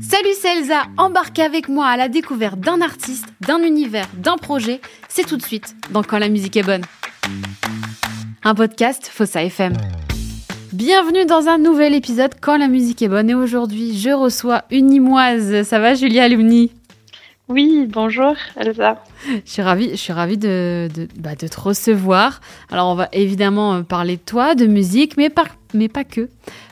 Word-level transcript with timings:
Salut, 0.00 0.34
c'est 0.38 0.58
Elsa. 0.58 0.82
Embarquez 0.98 1.42
avec 1.42 1.68
moi 1.68 1.86
à 1.86 1.96
la 1.96 2.08
découverte 2.08 2.60
d'un 2.60 2.80
artiste, 2.82 3.26
d'un 3.40 3.62
univers, 3.62 4.06
d'un 4.14 4.36
projet. 4.36 4.80
C'est 5.08 5.26
tout 5.26 5.36
de 5.36 5.42
suite 5.42 5.74
dans 5.90 6.02
Quand 6.02 6.18
la 6.18 6.28
musique 6.28 6.56
est 6.56 6.62
bonne. 6.62 6.82
Un 8.44 8.54
podcast 8.54 9.06
Fossa 9.06 9.42
FM. 9.44 9.72
Bienvenue 10.72 11.24
dans 11.24 11.48
un 11.48 11.58
nouvel 11.58 11.94
épisode 11.94 12.34
Quand 12.40 12.58
la 12.58 12.68
musique 12.68 13.00
est 13.02 13.08
bonne. 13.08 13.30
Et 13.30 13.34
aujourd'hui, 13.34 13.96
je 13.98 14.10
reçois 14.10 14.64
une 14.70 14.86
Nimoise. 14.86 15.62
Ça 15.62 15.78
va, 15.78 15.94
Julia 15.94 16.28
Lumni 16.28 16.72
Oui, 17.48 17.86
bonjour, 17.88 18.34
Elsa. 18.56 19.02
Je 19.28 19.50
suis 19.50 19.62
ravie, 19.62 19.90
je 19.90 19.96
suis 19.96 20.12
ravie 20.12 20.38
de, 20.38 20.88
bah, 21.18 21.36
te 21.36 21.46
recevoir. 21.60 22.40
Alors, 22.70 22.88
on 22.88 22.94
va 22.94 23.08
évidemment 23.12 23.74
euh, 23.74 23.82
parler 23.82 24.16
de 24.16 24.22
toi, 24.22 24.54
de 24.54 24.66
musique, 24.66 25.16
mais 25.16 25.30
pas, 25.30 25.44
mais 25.74 25.88
pas 25.88 26.04
que. 26.04 26.28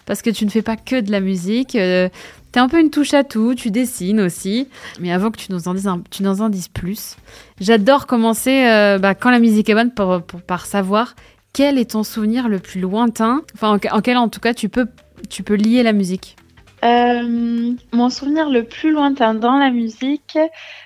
Parce 0.06 0.22
que 0.22 0.30
tu 0.30 0.44
ne 0.44 0.50
fais 0.50 0.62
pas 0.62 0.76
que 0.76 1.00
de 1.00 1.10
la 1.12 1.20
musique. 1.20 1.74
Euh, 1.76 2.08
tu 2.52 2.58
es 2.58 2.62
un 2.62 2.68
peu 2.68 2.80
une 2.80 2.90
touche 2.90 3.12
à 3.12 3.24
tout, 3.24 3.54
tu 3.54 3.70
dessines 3.70 4.20
aussi. 4.20 4.66
Mais 5.00 5.12
avant 5.12 5.30
que 5.30 5.36
tu 5.36 5.52
nous 5.52 5.68
en 5.68 5.74
dises, 5.74 5.86
un- 5.86 6.02
tu 6.10 6.22
nous 6.22 6.40
en 6.40 6.48
dises 6.48 6.68
plus, 6.68 7.16
j'adore 7.60 8.06
commencer 8.06 8.64
euh, 8.66 8.98
bah, 8.98 9.14
quand 9.14 9.30
la 9.30 9.38
musique 9.40 9.68
est 9.68 9.74
bonne 9.74 9.92
par 9.92 10.64
savoir 10.66 11.14
quel 11.52 11.76
est 11.78 11.90
ton 11.90 12.02
souvenir 12.04 12.48
le 12.48 12.58
plus 12.58 12.80
lointain, 12.80 13.42
enfin 13.54 13.70
en, 13.76 13.96
en 13.96 14.00
quel 14.00 14.16
en 14.16 14.28
tout 14.28 14.40
cas 14.40 14.54
tu 14.54 14.68
peux, 14.68 14.86
tu 15.28 15.42
peux 15.42 15.54
lier 15.54 15.82
la 15.82 15.92
musique. 15.92 16.36
Euh, 16.84 17.72
mon 17.92 18.08
souvenir 18.10 18.48
le 18.48 18.62
plus 18.64 18.92
lointain 18.92 19.34
dans 19.34 19.58
la 19.58 19.70
musique, 19.70 20.38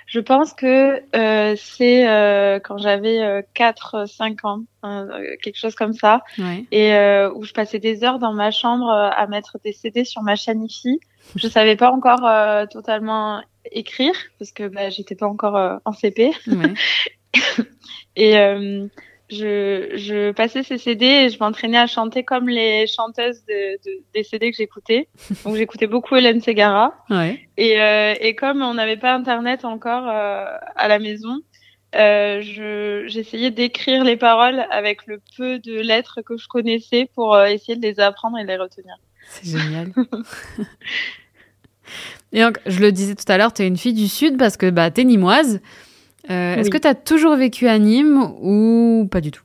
je 0.06 0.20
pense 0.20 0.54
que 0.54 1.02
euh, 1.14 1.54
c'est 1.58 2.08
euh, 2.08 2.58
quand 2.60 2.78
j'avais 2.78 3.44
4-5 3.54 4.38
ans, 4.46 4.62
hein, 4.82 5.08
quelque 5.42 5.56
chose 5.58 5.74
comme 5.74 5.92
ça, 5.92 6.22
Ouais. 6.38 6.64
et 6.72 6.92
où 7.34 7.44
je 7.44 7.52
passais 7.52 7.78
des 7.78 8.04
heures 8.04 8.18
dans 8.18 8.32
ma 8.32 8.50
chambre 8.50 8.90
à 8.90 9.26
mettre 9.26 9.58
des 9.64 9.72
CD 9.72 10.04
sur 10.04 10.22
ma 10.22 10.34
chaîne 10.36 10.64
IFI. 10.64 10.98
Je 11.36 11.46
savais 11.48 11.76
pas 11.76 11.90
encore 11.92 12.26
totalement 12.70 13.42
écrire 13.70 14.14
parce 14.38 14.50
que 14.50 14.68
bah, 14.68 14.88
j'étais 14.90 15.14
pas 15.14 15.26
encore 15.26 15.80
en 15.84 15.92
CP. 15.92 16.32
ouais. 16.48 16.74
Et 18.16 18.34
je, 19.32 19.92
je 19.96 20.30
passais 20.32 20.62
ces 20.62 20.78
CD 20.78 21.04
et 21.06 21.28
je 21.30 21.38
m'entraînais 21.38 21.78
à 21.78 21.86
chanter 21.86 22.22
comme 22.24 22.48
les 22.48 22.86
chanteuses 22.86 23.44
de, 23.46 23.76
de- 23.84 24.02
des 24.14 24.22
CD 24.22 24.50
que 24.50 24.56
j'écoutais. 24.56 25.08
Donc 25.44 25.56
j'écoutais 25.56 25.86
beaucoup 25.86 26.14
Hélène 26.16 26.40
Segara. 26.40 26.94
ouais. 27.10 27.40
Et, 27.56 27.80
euh, 27.80 28.14
et 28.20 28.34
comme 28.34 28.62
on 28.62 28.74
n'avait 28.74 28.96
pas 28.96 29.14
Internet 29.14 29.64
encore 29.64 30.08
euh, 30.08 30.44
à 30.76 30.88
la 30.88 30.98
maison, 30.98 31.38
euh, 31.94 32.40
je, 32.40 33.04
j'essayais 33.08 33.50
d'écrire 33.50 34.04
les 34.04 34.16
paroles 34.16 34.64
avec 34.70 35.06
le 35.06 35.20
peu 35.36 35.58
de 35.58 35.80
lettres 35.80 36.20
que 36.22 36.36
je 36.36 36.46
connaissais 36.48 37.08
pour 37.14 37.34
euh, 37.34 37.46
essayer 37.46 37.76
de 37.76 37.82
les 37.82 38.00
apprendre 38.00 38.38
et 38.38 38.42
de 38.44 38.48
les 38.48 38.56
retenir. 38.56 38.94
C'est 39.28 39.58
génial. 39.58 39.92
Et 42.32 42.40
donc, 42.40 42.58
je 42.64 42.80
le 42.80 42.92
disais 42.92 43.14
tout 43.14 43.30
à 43.30 43.36
l'heure, 43.36 43.52
tu 43.52 43.62
es 43.62 43.66
une 43.66 43.76
fille 43.76 43.92
du 43.92 44.08
Sud 44.08 44.38
parce 44.38 44.56
que 44.56 44.70
bah, 44.70 44.90
tu 44.90 45.02
es 45.02 45.04
nimoise. 45.04 45.60
Euh, 46.30 46.56
Est-ce 46.56 46.70
que 46.70 46.78
tu 46.78 46.86
as 46.88 46.94
toujours 46.94 47.36
vécu 47.36 47.68
à 47.68 47.78
Nîmes 47.78 48.32
ou 48.40 49.08
pas 49.10 49.20
du 49.20 49.30
tout? 49.30 49.42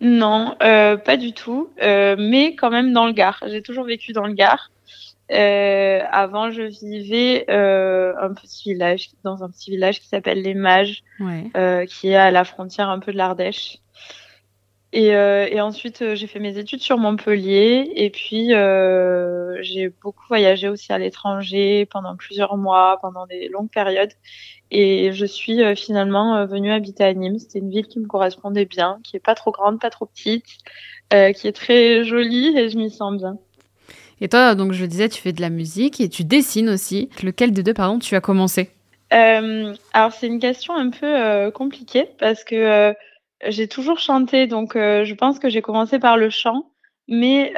Non, 0.00 0.56
euh, 0.62 0.96
pas 0.96 1.16
du 1.16 1.32
tout, 1.32 1.70
euh, 1.80 2.16
mais 2.18 2.56
quand 2.56 2.70
même 2.70 2.92
dans 2.92 3.06
le 3.06 3.12
Gard. 3.12 3.38
J'ai 3.46 3.62
toujours 3.62 3.84
vécu 3.84 4.12
dans 4.12 4.26
le 4.26 4.32
Gard. 4.34 4.70
Euh, 5.30 6.00
avant, 6.10 6.50
je 6.50 6.62
vivais 6.62 7.44
euh, 7.48 8.12
un 8.20 8.34
petit 8.34 8.72
village, 8.72 9.10
dans 9.22 9.44
un 9.44 9.48
petit 9.50 9.70
village 9.70 10.00
qui 10.00 10.08
s'appelle 10.08 10.42
Les 10.42 10.54
Mages, 10.54 11.04
Ouais. 11.20 11.44
euh, 11.56 11.86
qui 11.86 12.08
est 12.08 12.16
à 12.16 12.30
la 12.32 12.42
frontière 12.44 12.88
un 12.90 12.98
peu 12.98 13.12
de 13.12 13.16
l'Ardèche. 13.16 13.78
Et, 14.94 15.14
euh, 15.16 15.46
et 15.50 15.58
ensuite, 15.62 16.02
euh, 16.02 16.14
j'ai 16.14 16.26
fait 16.26 16.38
mes 16.38 16.58
études 16.58 16.82
sur 16.82 16.98
Montpellier, 16.98 17.90
et 17.94 18.10
puis 18.10 18.52
euh, 18.52 19.56
j'ai 19.62 19.88
beaucoup 19.88 20.24
voyagé 20.28 20.68
aussi 20.68 20.92
à 20.92 20.98
l'étranger 20.98 21.86
pendant 21.86 22.14
plusieurs 22.14 22.58
mois, 22.58 22.98
pendant 23.00 23.26
des 23.26 23.48
longues 23.48 23.70
périodes. 23.70 24.12
Et 24.74 25.12
je 25.12 25.26
suis 25.26 25.62
euh, 25.62 25.74
finalement 25.74 26.34
euh, 26.34 26.46
venue 26.46 26.72
habiter 26.72 27.04
à 27.04 27.12
Nîmes. 27.12 27.38
C'était 27.38 27.58
une 27.58 27.68
ville 27.68 27.86
qui 27.86 28.00
me 28.00 28.06
correspondait 28.06 28.64
bien, 28.64 28.98
qui 29.04 29.16
est 29.16 29.20
pas 29.20 29.34
trop 29.34 29.52
grande, 29.52 29.78
pas 29.78 29.90
trop 29.90 30.06
petite, 30.06 30.46
euh, 31.12 31.32
qui 31.32 31.46
est 31.46 31.52
très 31.52 32.04
jolie, 32.04 32.56
et 32.56 32.70
je 32.70 32.78
m'y 32.78 32.90
sens 32.90 33.14
bien. 33.18 33.36
Et 34.22 34.30
toi, 34.30 34.54
donc 34.54 34.72
je 34.72 34.80
le 34.80 34.88
disais, 34.88 35.10
tu 35.10 35.20
fais 35.20 35.34
de 35.34 35.42
la 35.42 35.50
musique 35.50 36.00
et 36.00 36.08
tu 36.08 36.24
dessines 36.24 36.70
aussi. 36.70 37.10
Lequel 37.22 37.52
des 37.52 37.62
deux, 37.62 37.74
pardon, 37.74 37.98
tu 37.98 38.16
as 38.16 38.22
commencé? 38.22 38.70
Euh, 39.12 39.74
alors 39.92 40.12
c'est 40.12 40.26
une 40.26 40.38
question 40.38 40.74
un 40.74 40.88
peu 40.88 41.04
euh, 41.04 41.50
compliquée 41.50 42.08
parce 42.18 42.42
que 42.42 42.94
j'ai 43.46 43.68
toujours 43.68 43.98
chanté, 43.98 44.46
donc 44.46 44.72
je 44.74 45.14
pense 45.14 45.38
que 45.38 45.50
j'ai 45.50 45.60
commencé 45.60 45.98
par 45.98 46.16
le 46.16 46.30
chant, 46.30 46.70
mais 47.08 47.52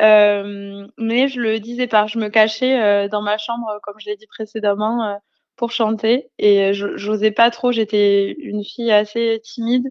mais 0.98 1.28
je 1.28 1.40
le 1.40 1.60
disais 1.60 1.86
pas, 1.86 2.06
je 2.06 2.18
me 2.18 2.28
cachais 2.28 3.08
dans 3.08 3.22
ma 3.22 3.38
chambre, 3.38 3.78
comme 3.84 3.94
je 4.00 4.10
l'ai 4.10 4.16
dit 4.16 4.26
précédemment, 4.26 5.20
pour 5.56 5.70
chanter 5.70 6.28
et 6.38 6.74
je 6.74 6.96
j'osais 6.96 7.30
pas 7.30 7.50
trop, 7.50 7.72
j'étais 7.72 8.32
une 8.38 8.64
fille 8.64 8.92
assez 8.92 9.40
timide 9.42 9.88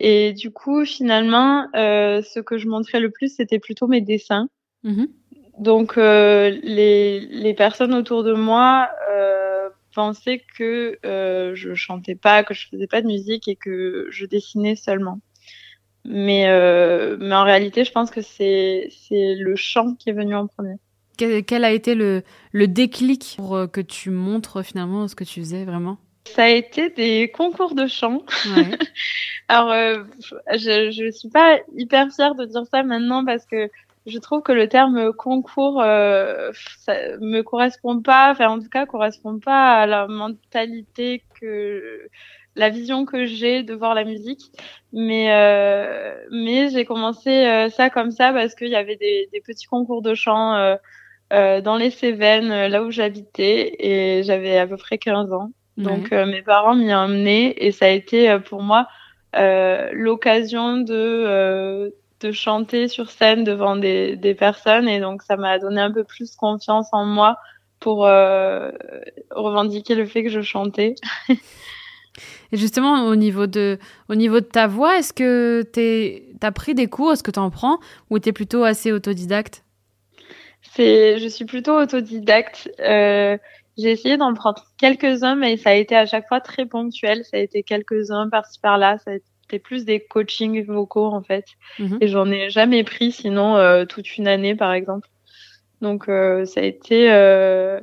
et 0.00 0.32
du 0.32 0.50
coup 0.50 0.84
finalement 0.84 1.66
euh, 1.74 2.22
ce 2.22 2.40
que 2.40 2.58
je 2.58 2.68
montrais 2.68 3.00
le 3.00 3.10
plus 3.10 3.34
c'était 3.34 3.58
plutôt 3.58 3.86
mes 3.86 4.00
dessins. 4.00 4.48
Mhm. 4.84 5.08
Donc 5.58 5.98
euh, 5.98 6.50
les, 6.62 7.20
les 7.20 7.54
personnes 7.54 7.94
autour 7.94 8.24
de 8.24 8.32
moi 8.32 8.88
euh, 9.10 9.68
pensaient 9.94 10.42
que 10.56 10.98
euh, 11.04 11.54
je 11.54 11.74
chantais 11.74 12.14
pas, 12.14 12.42
que 12.44 12.54
je 12.54 12.68
faisais 12.68 12.86
pas 12.86 13.02
de 13.02 13.06
musique 13.06 13.48
et 13.48 13.56
que 13.56 14.08
je 14.10 14.26
dessinais 14.26 14.76
seulement. 14.76 15.20
Mais, 16.04 16.48
euh, 16.48 17.16
mais 17.20 17.34
en 17.34 17.44
réalité, 17.44 17.84
je 17.84 17.92
pense 17.92 18.10
que 18.10 18.22
c'est 18.22 18.88
c'est 18.90 19.34
le 19.36 19.54
chant 19.54 19.94
qui 19.94 20.10
est 20.10 20.14
venu 20.14 20.34
en 20.34 20.46
premier. 20.46 20.76
Quel, 21.16 21.64
a 21.64 21.70
été 21.70 21.94
le, 21.94 22.22
le 22.52 22.68
déclic 22.68 23.34
pour 23.36 23.54
euh, 23.56 23.66
que 23.66 23.80
tu 23.80 24.10
montres 24.10 24.64
finalement 24.64 25.08
ce 25.08 25.14
que 25.14 25.24
tu 25.24 25.40
faisais 25.40 25.64
vraiment? 25.64 25.98
Ça 26.24 26.44
a 26.44 26.48
été 26.48 26.88
des 26.90 27.30
concours 27.30 27.74
de 27.74 27.86
chant. 27.86 28.22
Ouais. 28.56 28.78
Alors, 29.48 29.72
euh, 29.72 30.04
je 30.52 30.90
je 30.90 31.10
suis 31.10 31.28
pas 31.28 31.58
hyper 31.76 32.10
fière 32.12 32.34
de 32.34 32.44
dire 32.44 32.64
ça 32.70 32.82
maintenant 32.82 33.24
parce 33.24 33.44
que 33.44 33.70
je 34.06 34.18
trouve 34.18 34.42
que 34.42 34.52
le 34.52 34.68
terme 34.68 35.12
concours 35.12 35.80
euh, 35.82 36.50
ça 36.78 36.94
me 37.20 37.42
correspond 37.42 38.00
pas, 38.00 38.30
enfin 38.30 38.48
en 38.48 38.60
tout 38.60 38.68
cas 38.68 38.86
correspond 38.86 39.38
pas 39.38 39.74
à 39.80 39.86
la 39.86 40.06
mentalité 40.06 41.22
que 41.40 42.08
la 42.56 42.70
vision 42.70 43.04
que 43.04 43.26
j'ai 43.26 43.62
de 43.62 43.74
voir 43.74 43.94
la 43.94 44.04
musique. 44.04 44.52
Mais 44.92 45.32
euh, 45.32 46.14
mais 46.30 46.70
j'ai 46.70 46.84
commencé 46.84 47.68
ça 47.74 47.90
comme 47.90 48.10
ça 48.10 48.32
parce 48.32 48.54
qu'il 48.54 48.68
y 48.68 48.76
avait 48.76 48.96
des, 48.96 49.28
des 49.32 49.40
petits 49.40 49.66
concours 49.66 50.02
de 50.02 50.14
chant 50.14 50.76
dans 51.60 51.76
les 51.76 51.90
Cévennes, 51.90 52.50
euh, 52.52 52.68
là 52.68 52.82
où 52.82 52.90
j'habitais, 52.90 53.74
et 53.78 54.22
j'avais 54.24 54.58
à 54.58 54.66
peu 54.66 54.76
près 54.76 54.98
15 54.98 55.32
ans. 55.32 55.50
Donc 55.76 56.08
Ouais. 56.10 56.18
euh, 56.18 56.26
mes 56.26 56.42
parents 56.42 56.74
m'y 56.74 56.92
ont 56.94 56.98
emmené 56.98 57.64
et 57.66 57.72
ça 57.72 57.86
a 57.86 57.88
été 57.88 58.28
euh, 58.30 58.38
pour 58.38 58.62
moi 58.62 58.86
euh, 59.36 59.88
l'occasion 59.92 60.76
de 60.78 60.92
euh, 60.94 61.90
de 62.20 62.30
chanter 62.32 62.88
sur 62.88 63.10
scène 63.10 63.42
devant 63.44 63.76
des 63.76 64.16
des 64.16 64.34
personnes 64.34 64.88
et 64.88 65.00
donc 65.00 65.22
ça 65.22 65.36
m'a 65.36 65.58
donné 65.58 65.80
un 65.80 65.90
peu 65.90 66.04
plus 66.04 66.36
confiance 66.36 66.88
en 66.92 67.06
moi 67.06 67.38
pour 67.80 68.06
euh, 68.06 68.70
revendiquer 69.30 69.94
le 69.94 70.04
fait 70.06 70.22
que 70.24 70.28
je 70.30 70.42
chantais. 70.42 70.94
Et 72.52 72.58
justement, 72.58 73.06
au 73.06 73.16
niveau 73.16 73.46
de, 73.46 73.78
au 74.10 74.14
niveau 74.14 74.40
de 74.40 74.44
ta 74.44 74.66
voix, 74.66 74.98
est-ce 74.98 75.12
que 75.14 75.62
tu 75.72 76.36
as 76.46 76.52
pris 76.52 76.74
des 76.74 76.86
cours 76.86 77.12
Est-ce 77.12 77.22
que 77.22 77.30
tu 77.30 77.38
en 77.38 77.48
prends 77.50 77.78
Ou 78.10 78.18
tu 78.18 78.28
es 78.28 78.32
plutôt 78.32 78.62
assez 78.64 78.92
autodidacte? 78.92 79.64
C'est 80.74 81.18
je 81.18 81.28
suis 81.28 81.44
plutôt 81.44 81.78
autodidacte. 81.78 82.70
Euh, 82.80 83.36
j'ai 83.78 83.90
essayé 83.90 84.16
d'en 84.16 84.34
prendre 84.34 84.64
quelques-uns 84.78 85.34
mais 85.34 85.56
ça 85.56 85.70
a 85.70 85.74
été 85.74 85.96
à 85.96 86.06
chaque 86.06 86.28
fois 86.28 86.40
très 86.40 86.66
ponctuel, 86.66 87.24
ça 87.24 87.36
a 87.36 87.40
été 87.40 87.62
quelques-uns 87.62 88.28
par-ci 88.28 88.58
par-là, 88.60 88.98
ça 88.98 89.12
a 89.12 89.14
été 89.14 89.58
plus 89.58 89.84
des 89.84 90.00
coachings 90.00 90.64
vocaux 90.64 91.06
en 91.06 91.22
fait. 91.22 91.44
Mhm. 91.78 91.98
Et 92.00 92.08
j'en 92.08 92.30
ai 92.30 92.50
jamais 92.50 92.84
pris, 92.84 93.12
sinon 93.12 93.56
euh, 93.56 93.84
toute 93.84 94.16
une 94.16 94.28
année 94.28 94.54
par 94.54 94.72
exemple. 94.72 95.08
Donc 95.80 96.08
euh, 96.08 96.44
ça 96.44 96.60
a 96.60 96.64
été 96.64 97.10
euh, 97.12 97.80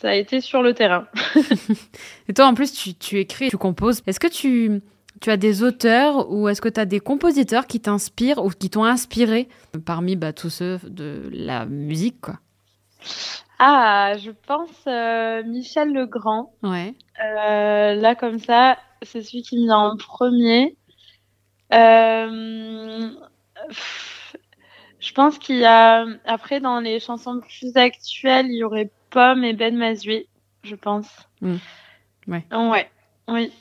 ça 0.00 0.10
a 0.10 0.14
été 0.14 0.40
sur 0.40 0.62
le 0.62 0.74
terrain. 0.74 1.08
Et 2.28 2.34
toi, 2.34 2.46
en 2.46 2.54
plus, 2.54 2.72
tu, 2.72 2.94
tu 2.94 3.18
écris, 3.18 3.50
tu 3.50 3.58
composes. 3.58 4.02
Est-ce 4.06 4.20
que 4.20 4.28
tu, 4.28 4.80
tu 5.20 5.30
as 5.30 5.36
des 5.36 5.62
auteurs 5.62 6.30
ou 6.30 6.48
est-ce 6.48 6.60
que 6.60 6.68
tu 6.68 6.80
as 6.80 6.84
des 6.84 7.00
compositeurs 7.00 7.66
qui 7.66 7.80
t'inspirent 7.80 8.44
ou 8.44 8.50
qui 8.50 8.70
t'ont 8.70 8.84
inspiré 8.84 9.48
parmi 9.84 10.16
bah, 10.16 10.32
tous 10.32 10.50
ceux 10.50 10.78
de 10.84 11.28
la 11.32 11.66
musique, 11.66 12.20
quoi? 12.20 12.38
Ah, 13.58 14.12
je 14.18 14.30
pense 14.30 14.70
euh, 14.86 15.42
Michel 15.44 15.92
Legrand. 15.92 16.52
Ouais. 16.62 16.94
Euh, 17.24 17.94
là 17.94 18.14
comme 18.14 18.38
ça, 18.38 18.78
c'est 19.02 19.22
celui 19.22 19.42
qui 19.42 19.58
me 19.58 19.64
vient 19.64 19.78
en 19.78 19.96
premier. 19.96 20.76
Euh, 21.72 23.10
pff, 23.68 24.36
je 25.00 25.12
pense 25.12 25.38
qu'il 25.38 25.56
y 25.56 25.64
a 25.64 26.06
après 26.24 26.60
dans 26.60 26.80
les 26.80 27.00
chansons 27.00 27.40
plus 27.40 27.76
actuelles, 27.76 28.46
il 28.46 28.58
y 28.58 28.64
aurait 28.64 28.90
Pomme 29.10 29.42
et 29.42 29.54
Ben 29.54 29.76
Mazué, 29.76 30.28
je 30.62 30.74
pense. 30.74 31.08
Mm. 31.40 31.56
Ouais. 32.28 32.44
Ouais. 32.52 32.90
Oui. 33.26 33.52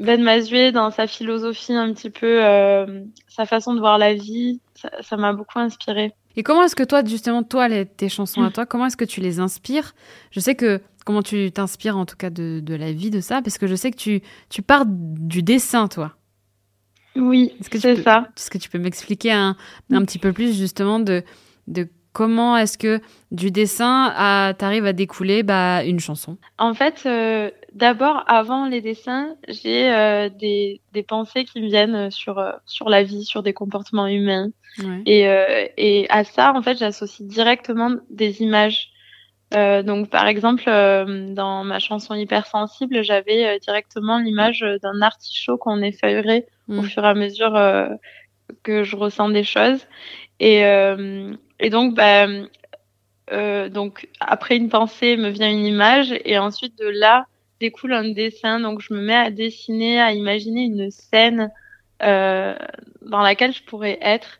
Ben 0.00 0.22
Mazué 0.22 0.72
dans 0.72 0.90
sa 0.90 1.06
philosophie 1.06 1.74
un 1.74 1.92
petit 1.92 2.10
peu, 2.10 2.44
euh, 2.44 3.00
sa 3.28 3.46
façon 3.46 3.74
de 3.74 3.80
voir 3.80 3.98
la 3.98 4.14
vie, 4.14 4.60
ça 5.00 5.16
m'a 5.16 5.32
beaucoup 5.32 5.58
inspiré. 5.58 6.12
Et 6.36 6.42
comment 6.42 6.62
est-ce 6.64 6.76
que 6.76 6.82
toi, 6.82 7.02
justement, 7.04 7.42
toi, 7.42 7.68
les, 7.68 7.86
tes 7.86 8.08
chansons 8.08 8.42
à 8.42 8.50
toi, 8.50 8.66
comment 8.66 8.86
est-ce 8.86 8.96
que 8.96 9.06
tu 9.06 9.20
les 9.20 9.40
inspires? 9.40 9.94
Je 10.30 10.40
sais 10.40 10.54
que 10.54 10.82
comment 11.06 11.22
tu 11.22 11.50
t'inspires 11.50 11.96
en 11.96 12.04
tout 12.04 12.16
cas 12.16 12.30
de, 12.30 12.60
de, 12.62 12.74
la 12.74 12.92
vie 12.92 13.10
de 13.10 13.20
ça, 13.20 13.40
parce 13.40 13.56
que 13.58 13.66
je 13.66 13.74
sais 13.74 13.90
que 13.90 13.96
tu, 13.96 14.20
tu 14.50 14.60
pars 14.60 14.84
du 14.86 15.42
dessin, 15.42 15.88
toi. 15.88 16.12
Oui, 17.14 17.54
c'est 17.72 18.02
ça. 18.02 18.28
Est-ce 18.36 18.50
que 18.50 18.58
tu 18.58 18.68
peux 18.68 18.78
m'expliquer 18.78 19.32
un, 19.32 19.56
un, 19.90 20.04
petit 20.04 20.18
peu 20.18 20.34
plus 20.34 20.58
justement 20.58 21.00
de, 21.00 21.22
de 21.66 21.88
comment 22.12 22.56
est-ce 22.56 22.78
que 22.78 23.00
du 23.30 23.50
dessin 23.50 24.54
t'arrives 24.58 24.84
à 24.86 24.92
découler 24.92 25.42
bah, 25.42 25.84
une 25.84 26.00
chanson? 26.00 26.36
En 26.58 26.74
fait, 26.74 27.02
euh, 27.06 27.50
d'abord, 27.76 28.24
avant 28.26 28.66
les 28.66 28.80
dessins, 28.80 29.36
j'ai 29.48 29.92
euh, 29.92 30.28
des, 30.28 30.80
des, 30.92 31.02
pensées 31.02 31.44
qui 31.44 31.60
me 31.60 31.66
viennent 31.66 32.10
sur, 32.10 32.38
euh, 32.38 32.52
sur 32.64 32.88
la 32.88 33.02
vie, 33.02 33.24
sur 33.24 33.42
des 33.42 33.52
comportements 33.52 34.06
humains. 34.06 34.50
Et, 35.06 35.22
et 35.78 36.06
à 36.10 36.24
ça, 36.24 36.52
en 36.54 36.60
fait, 36.60 36.76
j'associe 36.76 37.26
directement 37.26 37.96
des 38.10 38.42
images. 38.42 38.90
Euh, 39.54 39.82
donc, 39.82 40.10
par 40.10 40.26
exemple, 40.26 40.64
euh, 40.66 41.32
dans 41.32 41.62
ma 41.64 41.78
chanson 41.78 42.14
hypersensible, 42.14 43.02
j'avais 43.04 43.46
euh, 43.46 43.58
directement 43.58 44.18
l'image 44.18 44.64
d'un 44.82 45.00
artichaut 45.02 45.56
qu'on 45.56 45.82
effeuillerait 45.82 46.46
au 46.68 46.82
mm. 46.82 46.84
fur 46.84 47.04
et 47.04 47.08
à 47.08 47.14
mesure 47.14 47.52
que 48.62 48.82
je 48.82 48.96
ressens 48.96 49.28
des 49.30 49.44
choses. 49.44 49.86
Et, 50.40 50.62
et 51.60 51.70
donc, 51.70 51.94
bah, 51.94 52.26
donc, 53.68 54.08
après 54.20 54.56
une 54.56 54.68
pensée, 54.68 55.16
me 55.16 55.28
vient 55.28 55.50
une 55.50 55.64
image, 55.64 56.14
et 56.24 56.38
ensuite 56.38 56.76
de 56.78 56.88
là 56.88 57.26
découle 57.60 57.92
un 57.92 58.08
dessin. 58.10 58.60
Donc, 58.60 58.80
je 58.80 58.94
me 58.94 59.00
mets 59.00 59.14
à 59.14 59.30
dessiner, 59.30 60.00
à 60.00 60.12
imaginer 60.12 60.64
une 60.64 60.90
scène 60.90 61.50
dans 62.00 63.22
laquelle 63.22 63.52
je 63.52 63.62
pourrais 63.62 63.98
être. 64.02 64.38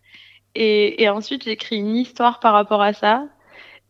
Et, 0.54 1.02
et 1.02 1.08
ensuite, 1.08 1.44
j'écris 1.44 1.76
une 1.76 1.96
histoire 1.96 2.40
par 2.40 2.52
rapport 2.52 2.82
à 2.82 2.92
ça. 2.92 3.28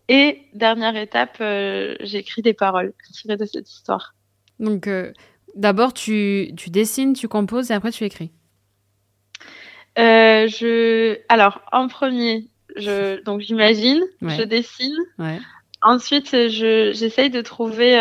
Et 0.09 0.43
dernière 0.55 0.97
étape, 0.97 1.39
euh, 1.41 1.97
j'écris 2.01 2.43
des 2.43 2.55
paroles 2.55 2.93
tirées 3.13 3.37
de 3.37 3.45
cette 3.45 3.69
histoire. 3.71 4.15
Donc, 4.61 4.87
euh, 4.87 5.13
d'abord, 5.57 5.93
tu, 5.93 6.53
tu, 6.57 6.71
dessines, 6.71 7.13
tu 7.13 7.29
composes 7.29 7.71
et 7.71 7.75
après 7.75 7.91
tu 7.91 8.05
écris. 8.05 8.31
Euh, 9.99 10.47
je, 10.47 11.19
alors, 11.29 11.61
en 11.73 11.89
premier, 11.89 12.49
je, 12.77 13.23
donc 13.25 13.41
j'imagine, 13.41 14.03
je 14.23 14.43
dessine. 14.43 14.97
Ouais. 15.19 15.39
Ensuite, 15.83 16.31
je, 16.31 16.93
j'essaye 16.95 17.31
de 17.31 17.41
trouver. 17.41 17.97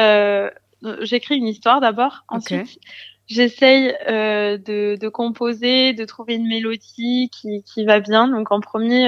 Euh, 0.85 0.97
j'écris 1.01 1.37
une 1.37 1.47
histoire 1.47 1.81
d'abord. 1.81 2.23
Ensuite, 2.29 2.79
j'essaye 3.27 3.93
de, 4.07 4.95
de, 4.95 5.09
composer, 5.09 5.93
de 5.93 6.05
trouver 6.05 6.35
une 6.35 6.47
mélodie 6.47 7.29
qui, 7.31 7.63
qui 7.63 7.85
va 7.85 7.99
bien. 7.99 8.27
Donc, 8.27 8.51
en 8.51 8.61
premier, 8.61 9.05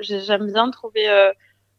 j'aime 0.00 0.46
bien 0.52 0.70
trouver 0.70 1.32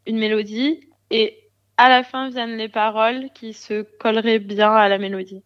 une 0.06 0.18
mélodie 0.18 0.80
et 1.10 1.38
à 1.78 1.90
la 1.90 2.04
fin 2.04 2.30
viennent 2.30 2.58
les 2.58 2.70
paroles 2.70 3.30
qui 3.34 3.54
se 3.54 3.82
colleraient 4.00 4.40
bien 4.40 4.72
à 4.72 4.88
la 4.88 4.98
mélodie. 4.98 5.44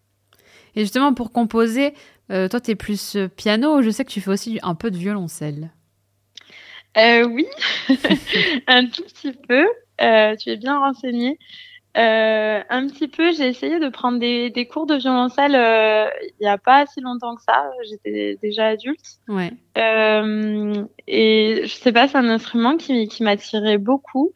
Et 0.75 0.81
justement, 0.81 1.13
pour 1.13 1.31
composer, 1.31 1.93
euh, 2.31 2.47
toi, 2.47 2.59
tu 2.59 2.71
es 2.71 2.75
plus 2.75 3.15
euh, 3.15 3.27
piano, 3.27 3.81
je 3.81 3.89
sais 3.89 4.03
que 4.03 4.11
tu 4.11 4.21
fais 4.21 4.31
aussi 4.31 4.59
un 4.63 4.75
peu 4.75 4.91
de 4.91 4.97
violoncelle? 4.97 5.71
Euh, 6.97 7.25
oui, 7.25 7.45
un 8.67 8.85
tout 8.87 9.03
petit 9.03 9.33
peu. 9.33 9.65
tu 9.99 10.49
es 10.49 10.57
bien 10.57 10.79
renseigné. 11.95 12.65
un 12.69 12.87
petit 12.87 13.07
peu, 13.07 13.31
j'ai 13.33 13.47
essayé 13.47 13.79
de 13.79 13.89
prendre 13.89 14.19
des, 14.19 14.49
des 14.49 14.67
cours 14.67 14.85
de 14.85 14.95
violoncelle 14.95 15.53
il 15.53 16.41
n'y 16.41 16.47
a 16.47 16.57
pas 16.57 16.85
si 16.85 17.01
longtemps 17.01 17.35
que 17.35 17.41
ça. 17.41 17.69
J'étais 17.89 18.37
déjà 18.41 18.67
adulte. 18.67 19.19
Ouais. 19.27 19.51
et 21.07 21.61
je 21.63 21.73
sais 21.73 21.91
pas, 21.91 22.07
c'est 22.07 22.17
un 22.17 22.29
instrument 22.29 22.77
qui, 22.77 23.07
qui 23.07 23.23
m'attirait 23.23 23.77
beaucoup. 23.77 24.33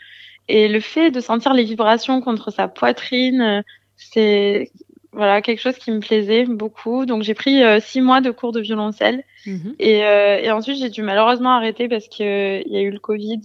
Et 0.49 0.67
le 0.67 0.79
fait 0.79 1.11
de 1.11 1.19
sentir 1.19 1.53
les 1.53 1.63
vibrations 1.63 2.21
contre 2.21 2.51
sa 2.51 2.67
poitrine, 2.67 3.41
euh, 3.41 3.61
c'est 3.95 4.71
voilà 5.19 5.41
quelque 5.41 5.59
chose 5.59 5.77
qui 5.77 5.91
me 5.91 5.99
plaisait 5.99 6.45
beaucoup. 6.45 7.05
Donc 7.05 7.23
j'ai 7.23 7.33
pris 7.33 7.61
euh, 7.61 7.79
six 7.79 8.01
mois 8.01 8.21
de 8.21 8.31
cours 8.31 8.53
de 8.53 8.61
violoncelle 8.61 9.23
mhm. 9.45 9.75
et, 9.77 10.05
euh, 10.05 10.39
et, 10.41 10.49
ensuite 10.49 10.77
j'ai 10.77 10.89
dû 10.89 11.03
malheureusement 11.03 11.51
arrêter 11.51 11.87
parce 11.87 12.07
que 12.07 12.65
il 12.65 12.73
y 12.73 12.77
a 12.77 12.81
eu 12.81 12.89
le 12.89 12.99
Covid. 12.99 13.41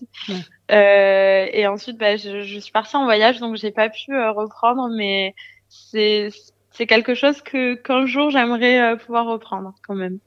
Euh, 0.71 1.47
et 1.53 1.67
ensuite 1.67 1.99
bah, 1.99 2.17
je, 2.17 2.43
je, 2.43 2.59
suis 2.59 2.73
partie 2.73 2.97
en 2.97 3.05
voyage 3.05 3.41
donc 3.41 3.57
j'ai 3.57 3.73
pas 3.73 3.91
pu 3.91 4.13
reprendre, 4.17 4.89
mais 4.97 5.35
c'est 5.69 6.31
c'est 6.71 6.87
quelque 6.87 7.15
chose 7.15 7.43
que 7.43 7.75
qu'un 7.75 8.07
jour 8.07 8.31
j'aimerais 8.31 8.97
pouvoir 8.97 9.27
reprendre 9.27 9.75
quand 9.87 9.95
même. 9.95 10.19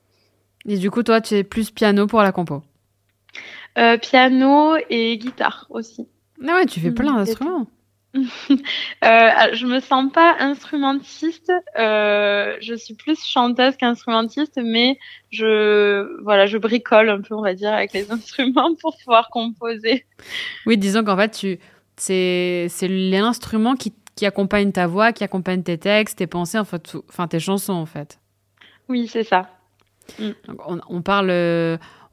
Et 0.67 0.77
du 0.77 0.91
coup 0.91 1.01
toi 1.01 1.21
tu 1.21 1.35
es 1.35 1.43
plus 1.43 1.71
piano 1.71 2.05
pour 2.07 2.21
la 2.21 2.31
compo? 2.31 2.61
piano 4.01 4.75
et 4.89 5.17
guitare 5.17 5.67
aussi. 5.69 6.07
Ah 6.47 6.55
ouais, 6.55 6.65
tu 6.65 6.79
fais 6.79 6.91
plein 6.91 7.13
mm, 7.13 7.17
d'instruments. 7.17 7.67
euh, 8.51 9.29
je 9.53 9.65
me 9.65 9.79
sens 9.79 10.11
pas 10.11 10.35
instrumentiste. 10.39 11.51
Euh, 11.77 12.55
je 12.61 12.73
suis 12.73 12.93
plus 12.93 13.23
chanteuse 13.23 13.75
qu'instrumentiste, 13.77 14.59
mais 14.63 14.97
je 15.31 16.21
voilà, 16.23 16.45
je 16.45 16.57
bricole 16.57 17.09
un 17.09 17.21
peu, 17.21 17.35
on 17.35 17.41
va 17.41 17.53
dire, 17.53 17.73
avec 17.73 17.93
les 17.93 18.11
instruments 18.11 18.75
pour 18.81 18.97
pouvoir 18.97 19.29
composer. 19.29 20.05
Oui, 20.65 20.77
disons 20.77 21.03
qu'en 21.03 21.17
fait, 21.17 21.31
tu 21.31 21.59
c'est 21.95 22.67
c'est 22.69 22.87
l'instrument 22.87 23.75
qui 23.75 23.93
qui 24.15 24.25
accompagne 24.25 24.71
ta 24.71 24.87
voix, 24.87 25.13
qui 25.13 25.23
accompagne 25.23 25.61
tes 25.61 25.77
textes, 25.77 26.17
tes 26.17 26.27
pensées, 26.27 26.57
enfin, 26.57 26.79
enfin 27.09 27.27
tes 27.27 27.39
chansons 27.39 27.73
en 27.73 27.85
fait. 27.85 28.19
Oui, 28.89 29.07
c'est 29.07 29.23
ça. 29.23 29.49
On, 30.19 30.79
on, 30.89 31.01
parle 31.01 31.29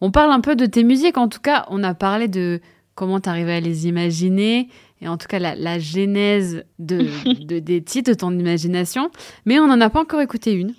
on 0.00 0.10
parle 0.10 0.32
un 0.32 0.40
peu 0.40 0.56
de 0.56 0.66
tes 0.66 0.84
musiques. 0.84 1.16
En 1.16 1.28
tout 1.28 1.40
cas, 1.40 1.64
on 1.68 1.82
a 1.82 1.94
parlé 1.94 2.28
de 2.28 2.60
comment 2.94 3.20
tu 3.20 3.28
arrives 3.28 3.48
à 3.48 3.60
les 3.60 3.86
imaginer, 3.86 4.68
et 5.00 5.08
en 5.08 5.16
tout 5.16 5.26
cas 5.26 5.38
la, 5.38 5.54
la 5.54 5.78
genèse 5.78 6.64
de, 6.78 7.06
de, 7.44 7.58
des 7.58 7.82
titres, 7.82 8.12
de 8.12 8.16
ton 8.16 8.36
imagination. 8.38 9.10
Mais 9.46 9.58
on 9.58 9.66
n'en 9.66 9.80
a 9.80 9.90
pas 9.90 10.00
encore 10.00 10.20
écouté 10.20 10.52
une. 10.52 10.74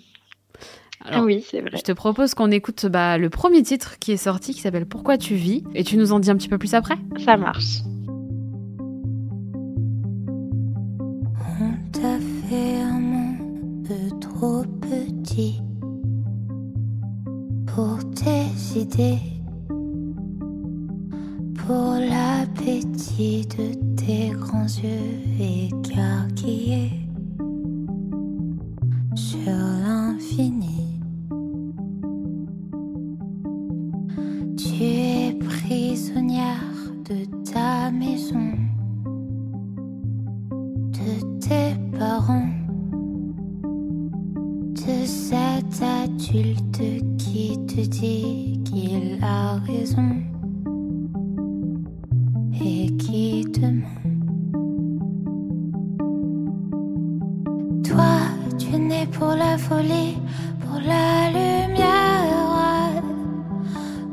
Alors, 1.07 1.23
oui, 1.25 1.45
c'est 1.47 1.61
vrai. 1.61 1.71
Je 1.75 1.81
te 1.81 1.91
propose 1.91 2.33
qu'on 2.33 2.49
écoute 2.49 2.87
bah, 2.87 3.17
le 3.17 3.29
premier 3.29 3.61
titre 3.61 3.99
qui 3.99 4.11
est 4.11 4.17
sorti, 4.17 4.53
qui 4.53 4.61
s'appelle 4.61 4.87
Pourquoi 4.87 5.17
tu 5.17 5.35
vis, 5.35 5.63
et 5.75 5.83
tu 5.83 5.97
nous 5.97 6.11
en 6.11 6.19
dis 6.19 6.31
un 6.31 6.35
petit 6.35 6.49
peu 6.49 6.57
plus 6.57 6.73
après 6.73 6.95
Ça 7.23 7.37
marche. 7.37 7.81
On 11.59 11.91
t'a 11.91 12.17
fait 12.49 12.81
un 12.81 12.99
monde 12.99 14.19
trop 14.19 14.63
petit 14.81 15.61
pour 17.67 17.99
tes 18.15 18.79
idées 18.79 19.34
pour 21.65 21.95
l'appétit 21.95 23.47
de 23.57 23.73
tes 23.95 24.29
grands 24.29 24.67
yeux 24.83 25.17
écarquillés 25.39 26.91
sur 29.15 29.51
l'infini. 29.51 31.01
Tu 34.57 34.83
es 34.83 35.33
prisonnière 35.39 36.91
de 37.09 37.25
ta 37.51 37.89
maison, 37.89 38.53
de 40.91 41.39
tes 41.39 41.97
parents, 41.97 42.53
de 44.71 45.05
cet 45.05 45.81
adulte 45.81 47.17
qui 47.17 47.57
te 47.65 47.81
dit 47.87 48.61
qu'il 48.65 49.17
a 49.23 49.55
raison 49.65 50.24
né 58.77 59.07
pour 59.11 59.33
la 59.35 59.57
folie, 59.57 60.17
pour 60.61 60.79
la 60.79 61.29
lumière, 61.29 63.01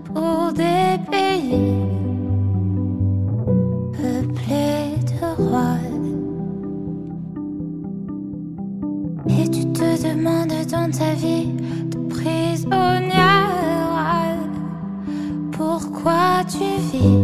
pour 0.05 0.53
des 0.53 0.99
pays 1.11 1.75
peuplés 3.93 4.97
de 5.11 5.43
rois. 5.43 5.79
Et 9.29 9.49
tu 9.49 9.65
te 9.73 9.89
demandes 10.09 10.67
dans 10.71 10.91
ta 10.91 11.15
vie 11.15 11.49
de 11.91 11.99
prisonnière, 12.09 13.49
pourquoi 15.53 16.45
tu 16.49 16.65
vis? 16.91 17.22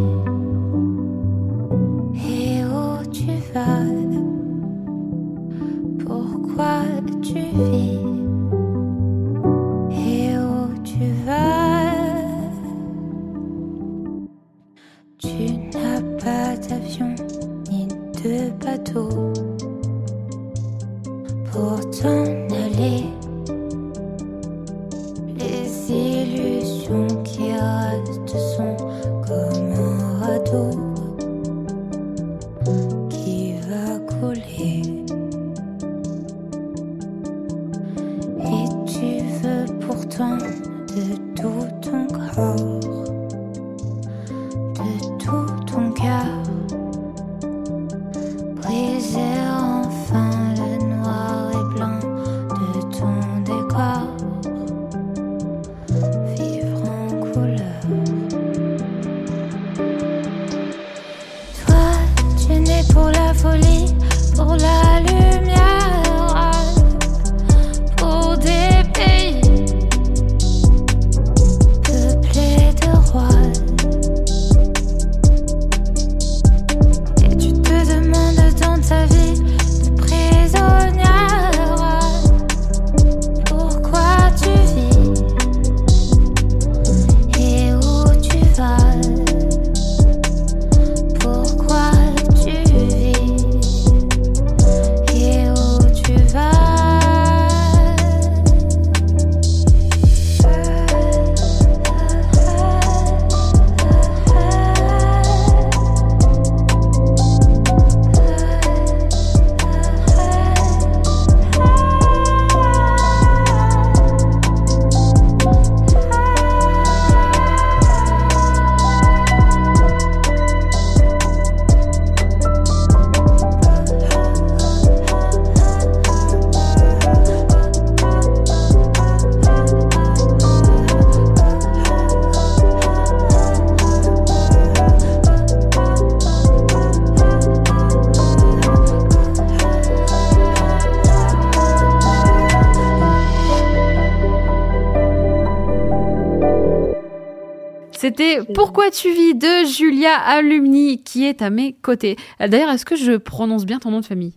Pourquoi 148.54 148.90
tu 148.90 149.12
vis 149.12 149.34
de 149.34 149.66
Julia 149.66 150.14
Alumni 150.14 151.02
qui 151.02 151.24
est 151.24 151.42
à 151.42 151.50
mes 151.50 151.72
côtés. 151.74 152.16
Euh, 152.40 152.48
D'ailleurs, 152.48 152.70
est-ce 152.70 152.84
que 152.84 152.96
je 152.96 153.12
prononce 153.16 153.66
bien 153.66 153.78
ton 153.78 153.90
nom 153.90 154.00
de 154.00 154.06
famille? 154.06 154.34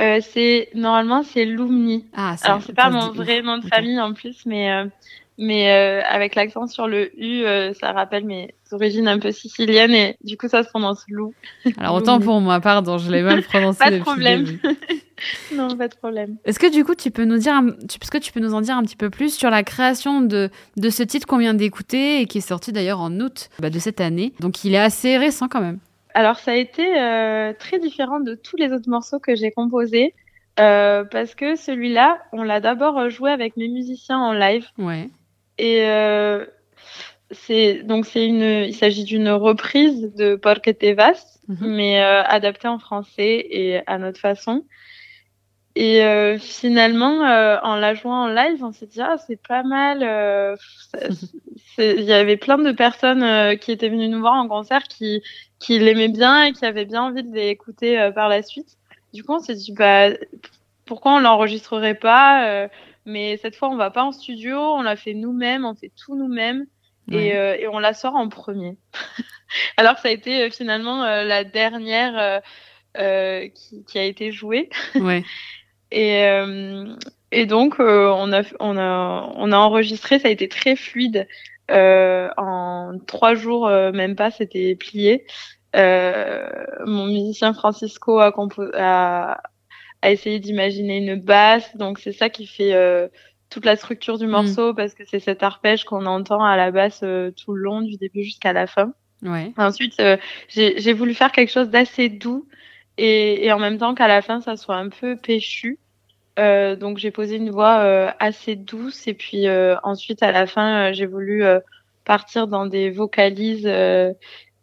Euh, 0.00 0.18
c'est 0.20 0.70
normalement 0.74 1.22
c'est 1.22 1.44
Lumni. 1.44 2.04
Ah, 2.16 2.34
Alors 2.42 2.62
c'est 2.62 2.72
pas 2.74 2.90
mon 2.90 3.10
vrai 3.12 3.42
nom 3.42 3.58
de 3.58 3.66
famille 3.66 4.00
en 4.00 4.12
plus, 4.12 4.44
mais 4.44 4.72
euh, 4.72 4.86
mais 5.38 5.70
euh, 5.70 6.02
avec 6.08 6.34
l'accent 6.34 6.66
sur 6.66 6.88
le 6.88 7.12
U, 7.16 7.44
ça 7.78 7.92
rappelle 7.92 8.24
mes 8.24 8.54
origines 8.72 9.06
un 9.06 9.20
peu 9.20 9.30
siciliennes 9.30 9.94
et 9.94 10.16
du 10.24 10.36
coup 10.36 10.48
ça 10.48 10.64
se 10.64 10.68
prononce 10.68 11.04
Lou. 11.08 11.32
Alors 11.78 11.94
autant 11.94 12.18
pour 12.18 12.40
moi, 12.40 12.58
pardon, 12.60 12.98
je 12.98 13.08
l'ai 13.10 13.22
mal 13.22 13.42
prononcé. 13.44 13.78
Pas 13.78 13.90
de 13.92 13.98
problème. 14.00 14.58
non, 15.54 15.76
pas 15.76 15.88
de 15.88 15.94
problème. 15.96 16.36
Est-ce 16.44 16.58
que 16.58 16.70
du 16.70 16.84
coup 16.84 16.94
tu 16.94 17.10
peux 17.10 17.24
nous 17.24 17.38
dire, 17.38 17.60
tu, 17.88 17.98
que 17.98 18.18
tu 18.18 18.32
peux 18.32 18.40
nous 18.40 18.54
en 18.54 18.60
dire 18.60 18.76
un 18.76 18.82
petit 18.82 18.96
peu 18.96 19.10
plus 19.10 19.34
sur 19.34 19.50
la 19.50 19.62
création 19.62 20.20
de, 20.20 20.50
de 20.76 20.90
ce 20.90 21.02
titre 21.02 21.26
qu'on 21.26 21.38
vient 21.38 21.54
d'écouter 21.54 22.20
et 22.20 22.26
qui 22.26 22.38
est 22.38 22.48
sorti 22.48 22.72
d'ailleurs 22.72 23.00
en 23.00 23.12
août 23.20 23.48
bah, 23.60 23.70
de 23.70 23.78
cette 23.78 24.00
année? 24.00 24.32
Donc 24.40 24.64
il 24.64 24.74
est 24.74 24.78
assez 24.78 25.16
récent 25.16 25.48
quand 25.48 25.60
même. 25.60 25.78
Alors 26.14 26.38
ça 26.38 26.52
a 26.52 26.56
été 26.56 26.98
euh, 27.00 27.52
très 27.58 27.78
différent 27.78 28.20
de 28.20 28.34
tous 28.34 28.56
les 28.56 28.72
autres 28.72 28.88
morceaux 28.88 29.18
que 29.18 29.34
j'ai 29.34 29.50
composés 29.50 30.14
euh, 30.60 31.02
parce 31.04 31.34
que 31.34 31.56
celui-là, 31.56 32.18
on 32.32 32.42
l'a 32.44 32.60
d'abord 32.60 33.10
joué 33.10 33.30
avec 33.32 33.56
mes 33.56 33.68
musiciens 33.68 34.18
en 34.18 34.32
live 34.32 34.66
Ouais. 34.78 35.08
et 35.58 35.82
euh, 35.86 36.44
c'est 37.32 37.82
donc 37.82 38.06
c'est 38.06 38.26
une, 38.26 38.42
il 38.42 38.74
s'agit 38.74 39.02
d'une 39.04 39.28
reprise 39.30 40.12
de 40.14 40.36
Porque 40.36 40.70
te 40.78 40.92
vas, 40.94 41.14
Mhm. 41.46 41.74
mais 41.76 42.00
adaptée 42.00 42.68
en 42.68 42.78
français 42.78 43.46
et 43.50 43.80
à 43.86 43.98
notre 43.98 44.18
façon. 44.18 44.64
Et 45.76 46.04
euh, 46.04 46.38
finalement, 46.38 47.24
euh, 47.26 47.56
en 47.62 47.74
la 47.76 47.94
jouant 47.94 48.24
en 48.24 48.28
live, 48.28 48.62
on 48.64 48.72
s'est 48.72 48.86
dit 48.86 49.00
ah 49.00 49.16
c'est 49.26 49.40
pas 49.42 49.62
mal. 49.64 50.02
euh, 50.02 50.54
Il 51.78 52.02
y 52.02 52.12
avait 52.12 52.36
plein 52.36 52.58
de 52.58 52.70
personnes 52.72 53.22
euh, 53.24 53.56
qui 53.56 53.72
étaient 53.72 53.88
venues 53.88 54.08
nous 54.08 54.20
voir 54.20 54.34
en 54.34 54.46
concert 54.48 54.84
qui 54.84 55.22
qui 55.58 55.78
l'aimaient 55.78 56.08
bien 56.08 56.44
et 56.44 56.52
qui 56.52 56.64
avaient 56.64 56.84
bien 56.84 57.02
envie 57.02 57.22
de 57.24 57.34
l'écouter 57.34 57.98
euh, 57.98 58.12
par 58.12 58.28
la 58.28 58.42
suite. 58.42 58.76
Du 59.12 59.24
coup, 59.24 59.32
on 59.34 59.38
s'est 59.40 59.54
dit 59.54 59.72
bah 59.72 60.10
pourquoi 60.86 61.14
on 61.14 61.18
l'enregistrerait 61.20 61.94
pas 61.94 62.46
euh, 62.48 62.68
Mais 63.06 63.36
cette 63.38 63.56
fois, 63.56 63.68
on 63.70 63.76
va 63.76 63.90
pas 63.90 64.04
en 64.04 64.12
studio, 64.12 64.56
on 64.58 64.82
l'a 64.82 64.96
fait 64.96 65.14
nous-mêmes, 65.14 65.64
on 65.64 65.74
fait 65.74 65.92
tout 65.96 66.14
nous-mêmes 66.16 66.66
Ouais. 67.10 67.26
et, 67.26 67.36
euh, 67.36 67.56
et 67.58 67.68
on 67.68 67.78
la 67.80 67.92
sort 67.92 68.14
en 68.16 68.28
premier. 68.30 68.78
Alors 69.76 69.96
que 69.96 70.00
ça 70.00 70.08
a 70.08 70.10
été 70.12 70.44
euh, 70.44 70.50
finalement 70.50 71.04
euh, 71.04 71.22
la 71.24 71.44
dernière 71.44 72.18
euh, 72.18 72.40
euh, 72.96 73.48
qui, 73.48 73.84
qui 73.84 73.98
a 73.98 74.04
été 74.04 74.32
jouée. 74.32 74.70
Ouais. 74.94 75.22
Et, 75.94 76.24
euh, 76.24 76.94
et 77.30 77.46
donc, 77.46 77.78
euh, 77.78 78.12
on, 78.14 78.32
a, 78.32 78.42
on, 78.60 78.76
a, 78.76 79.32
on 79.36 79.52
a 79.52 79.56
enregistré, 79.56 80.18
ça 80.18 80.28
a 80.28 80.30
été 80.30 80.48
très 80.48 80.76
fluide. 80.76 81.26
Euh, 81.70 82.28
en 82.36 82.98
trois 83.06 83.34
jours, 83.34 83.68
même 83.68 84.16
pas, 84.16 84.30
c'était 84.30 84.74
plié. 84.74 85.24
Euh, 85.76 86.46
mon 86.84 87.06
musicien 87.06 87.54
Francisco 87.54 88.20
a, 88.20 88.30
compo- 88.30 88.70
a, 88.74 89.40
a 90.02 90.10
essayé 90.10 90.38
d'imaginer 90.38 90.98
une 90.98 91.16
basse, 91.20 91.76
donc 91.76 91.98
c'est 91.98 92.12
ça 92.12 92.28
qui 92.28 92.46
fait 92.46 92.74
euh, 92.74 93.08
toute 93.50 93.64
la 93.64 93.76
structure 93.76 94.18
du 94.18 94.26
morceau, 94.26 94.74
parce 94.74 94.94
que 94.94 95.04
c'est 95.04 95.20
cet 95.20 95.42
arpège 95.42 95.84
qu'on 95.84 96.06
entend 96.06 96.44
à 96.44 96.56
la 96.56 96.70
basse 96.70 97.00
euh, 97.02 97.30
tout 97.32 97.54
le 97.54 97.62
long, 97.62 97.80
du 97.80 97.96
début 97.96 98.22
jusqu'à 98.22 98.52
la 98.52 98.66
fin. 98.66 98.92
Ouais. 99.22 99.52
Ensuite, 99.56 99.98
euh, 100.00 100.16
j'ai 100.48 100.78
j'ai 100.80 100.92
voulu 100.92 101.14
faire 101.14 101.32
quelque 101.32 101.50
chose 101.50 101.70
d'assez 101.70 102.08
doux 102.08 102.46
et, 102.98 103.46
et 103.46 103.52
en 103.52 103.58
même 103.58 103.78
temps 103.78 103.94
qu'à 103.94 104.06
la 104.06 104.22
fin, 104.22 104.40
ça 104.42 104.56
soit 104.56 104.76
un 104.76 104.90
peu 104.90 105.16
péchu. 105.16 105.78
Euh, 106.38 106.74
donc 106.74 106.98
j'ai 106.98 107.10
posé 107.12 107.36
une 107.36 107.50
voix 107.50 107.78
euh, 107.80 108.10
assez 108.18 108.56
douce 108.56 109.06
et 109.06 109.14
puis 109.14 109.46
euh, 109.46 109.76
ensuite 109.84 110.22
à 110.22 110.32
la 110.32 110.46
fin, 110.46 110.90
euh, 110.90 110.92
j'ai 110.92 111.06
voulu 111.06 111.44
euh, 111.44 111.60
partir 112.04 112.48
dans 112.48 112.66
des 112.66 112.90
vocalises 112.90 113.66
euh, 113.66 114.12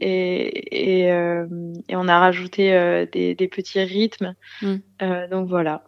et, 0.01 0.99
et, 1.03 1.11
euh, 1.11 1.45
et 1.87 1.95
on 1.95 2.07
a 2.07 2.19
rajouté 2.19 2.73
euh, 2.73 3.05
des, 3.11 3.35
des 3.35 3.47
petits 3.47 3.81
rythmes. 3.81 4.33
Mm. 4.61 4.75
Euh, 5.01 5.27
donc 5.29 5.47
voilà. 5.47 5.83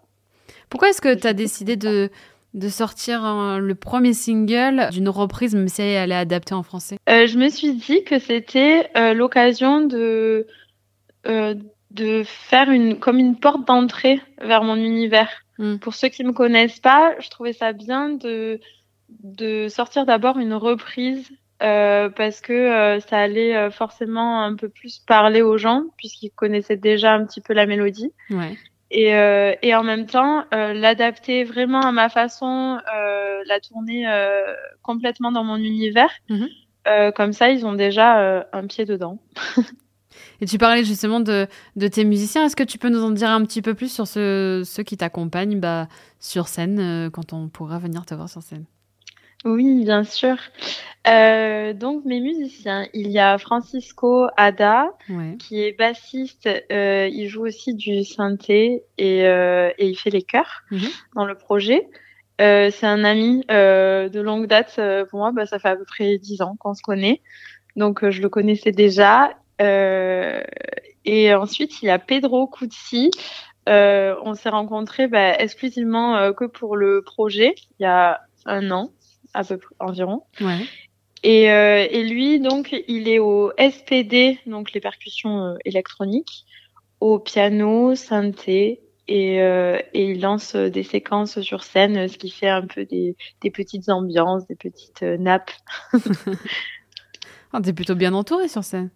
Pourquoi 0.69 0.89
est-ce 0.89 1.01
que 1.01 1.13
tu 1.13 1.27
as 1.27 1.33
décidé 1.33 1.75
de, 1.75 2.09
de 2.53 2.69
sortir 2.69 3.23
un- 3.23 3.59
le 3.59 3.75
premier 3.75 4.13
single 4.13 4.89
d'une 4.91 5.09
reprise, 5.09 5.53
même 5.53 5.67
si 5.67 5.81
elle 5.81 6.11
est 6.11 6.15
adaptée 6.15 6.53
en 6.53 6.63
français? 6.63 6.97
Euh, 7.09 7.27
je 7.27 7.37
me 7.37 7.49
suis 7.49 7.73
dit 7.73 8.03
que 8.03 8.19
c'était 8.19 8.89
euh, 8.95 9.13
l'occasion 9.13 9.81
de 9.81 10.47
euh, 11.27 11.55
de 11.91 12.23
faire 12.25 12.71
une 12.71 12.97
comme 12.99 13.19
une 13.19 13.37
porte 13.37 13.67
d'entrée 13.67 14.19
vers 14.41 14.63
mon 14.63 14.75
univers. 14.75 15.29
Mm. 15.59 15.77
Pour 15.77 15.93
ceux 15.93 16.09
qui 16.09 16.23
me 16.23 16.33
connaissent 16.33 16.79
pas, 16.79 17.13
je 17.19 17.29
trouvais 17.29 17.53
ça 17.53 17.73
bien 17.73 18.09
de 18.09 18.59
de 19.09 19.67
sortir 19.67 20.05
d'abord 20.05 20.39
une 20.39 20.53
reprise 20.55 21.29
euh, 21.61 22.09
parce 22.09 22.41
que 22.41 22.53
euh, 22.53 22.99
ça 22.99 23.19
allait 23.19 23.55
euh, 23.55 23.69
forcément 23.69 24.41
un 24.43 24.55
peu 24.55 24.69
plus 24.69 24.99
parler 24.99 25.41
aux 25.43 25.57
gens 25.57 25.83
puisqu'ils 25.97 26.31
connaissaient 26.31 26.77
déjà 26.77 27.13
un 27.13 27.25
petit 27.25 27.39
peu 27.41 27.53
la 27.53 27.67
mélodie 27.67 28.11
Ouais. 28.31 28.57
et, 28.89 29.13
euh, 29.15 29.53
et 29.61 29.75
en 29.75 29.83
même 29.83 30.07
temps 30.07 30.45
euh, 30.53 30.73
l'adapter 30.73 31.43
vraiment 31.43 31.81
à 31.81 31.91
ma 31.91 32.09
façon, 32.09 32.79
euh, 32.95 33.43
la 33.45 33.59
tourner 33.59 34.07
euh, 34.07 34.41
complètement 34.81 35.31
dans 35.31 35.43
mon 35.43 35.57
univers. 35.57 36.09
Euh, 36.87 37.11
comme 37.11 37.31
ça, 37.33 37.49
ils 37.49 37.65
ont 37.65 37.73
déjà 37.73 38.19
euh, 38.19 38.43
un 38.51 38.65
pied 38.67 38.83
dedans. 38.85 39.19
Et 40.43 40.45
tu 40.45 40.57
parlais 40.57 40.83
justement 40.83 41.21
de, 41.21 41.47
de 41.77 41.87
tes 41.87 42.03
musiciens. 42.03 42.43
Est-ce 42.43 42.57
que 42.57 42.63
tu 42.65 42.77
peux 42.77 42.89
nous 42.89 43.01
en 43.01 43.11
dire 43.11 43.29
un 43.29 43.41
petit 43.45 43.61
peu 43.61 43.75
plus 43.75 43.87
sur 43.89 44.07
ceux, 44.07 44.65
ceux 44.65 44.83
qui 44.83 44.97
t'accompagnent 44.97 45.57
bah, 45.57 45.87
sur 46.19 46.49
scène 46.49 46.79
euh, 46.81 47.09
quand 47.09 47.31
on 47.31 47.47
pourra 47.47 47.79
venir 47.79 48.05
te 48.05 48.13
voir 48.13 48.27
sur 48.27 48.41
scène? 48.41 48.65
Oui, 49.45 49.85
bien 49.85 50.03
sûr. 50.03 50.35
Euh, 51.07 51.71
donc 51.71 52.03
mes 52.03 52.19
musiciens, 52.19 52.87
il 52.93 53.09
y 53.09 53.19
a 53.19 53.37
Francisco 53.37 54.27
Ada 54.35 54.89
Ouais. 55.07 55.37
qui 55.39 55.61
est 55.61 55.77
bassiste. 55.77 56.49
euh, 56.73 57.07
il 57.09 57.29
joue 57.29 57.45
aussi 57.45 57.73
du 57.73 58.03
synthé 58.03 58.83
et, 58.97 59.19
et 59.19 59.73
il 59.87 59.95
fait 59.95 60.09
les 60.09 60.23
chœurs 60.23 60.63
Mhm. 60.71 60.87
dans 61.15 61.25
le 61.25 61.35
projet. 61.35 61.87
Euh, 62.41 62.69
c'est 62.69 62.87
un 62.87 63.05
ami 63.05 63.45
euh, 63.49 64.09
de 64.09 64.19
longue 64.19 64.47
date 64.47 64.75
euh, 64.77 65.05
pour 65.05 65.19
moi. 65.19 65.31
Bah, 65.31 65.45
ça 65.45 65.57
fait 65.57 65.69
à 65.69 65.77
peu 65.77 65.85
près 65.85 66.17
dix 66.17 66.41
ans 66.41 66.57
qu'on 66.59 66.73
se 66.73 66.81
connaît, 66.81 67.21
donc 67.77 68.09
je 68.09 68.21
le 68.21 68.27
connaissais 68.27 68.71
déjà. 68.73 69.31
Euh, 69.63 70.43
et 71.05 71.33
ensuite 71.33 71.81
il 71.81 71.85
y 71.85 71.89
a 71.89 71.99
Pedro 71.99 72.47
Cuzzi. 72.47 73.11
Euh, 73.69 74.15
on 74.23 74.33
s'est 74.33 74.49
rencontrés 74.49 75.07
bah, 75.07 75.39
exclusivement 75.39 76.17
euh, 76.17 76.33
que 76.33 76.43
pour 76.43 76.75
le 76.75 77.01
projet 77.01 77.55
il 77.79 77.83
y 77.83 77.85
a 77.85 78.19
un 78.45 78.71
an 78.71 78.91
à 79.33 79.43
peu 79.43 79.57
près 79.57 79.75
environ. 79.79 80.23
Ouais. 80.41 80.59
Et, 81.23 81.49
euh, 81.51 81.87
et 81.89 82.03
lui, 82.03 82.39
donc, 82.39 82.75
il 82.87 83.07
est 83.07 83.19
au 83.19 83.51
SPD, 83.57 84.39
donc 84.45 84.73
les 84.73 84.81
percussions 84.81 85.45
euh, 85.45 85.55
électroniques, 85.63 86.45
au 86.99 87.17
piano, 87.17 87.95
synthé, 87.95 88.81
et, 89.07 89.41
euh, 89.41 89.79
et 89.93 90.11
il 90.11 90.21
lance 90.21 90.55
des 90.55 90.83
séquences 90.83 91.41
sur 91.41 91.63
scène, 91.63 92.07
ce 92.07 92.17
qui 92.17 92.29
fait 92.29 92.49
un 92.49 92.67
peu 92.67 92.85
des, 92.85 93.15
des 93.41 93.51
petites 93.51 93.89
ambiances, 93.89 94.47
des 94.47 94.55
petites 94.55 95.01
nappes. 95.01 95.51
Ah, 97.55 97.61
T'es 97.61 97.71
plutôt 97.71 97.93
bien 97.93 98.15
entouré 98.15 98.47
sur 98.47 98.63
scène. 98.63 98.89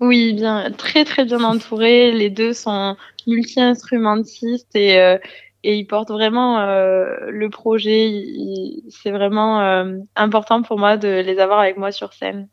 Oui, 0.00 0.32
bien, 0.32 0.70
très 0.72 1.04
très 1.04 1.24
bien 1.24 1.42
entouré. 1.44 2.10
Les 2.10 2.28
deux 2.28 2.52
sont 2.52 2.96
multi-instrumentistes 3.26 4.74
et 4.74 4.98
euh, 4.98 5.16
et 5.64 5.76
ils 5.76 5.86
portent 5.86 6.10
vraiment 6.10 6.58
euh, 6.58 7.30
le 7.30 7.48
projet. 7.48 8.24
C'est 8.90 9.12
vraiment 9.12 9.60
euh, 9.60 9.96
important 10.16 10.62
pour 10.62 10.76
moi 10.76 10.96
de 10.96 11.20
les 11.24 11.38
avoir 11.38 11.60
avec 11.60 11.76
moi 11.76 11.92
sur 11.92 12.12
scène. 12.12 12.48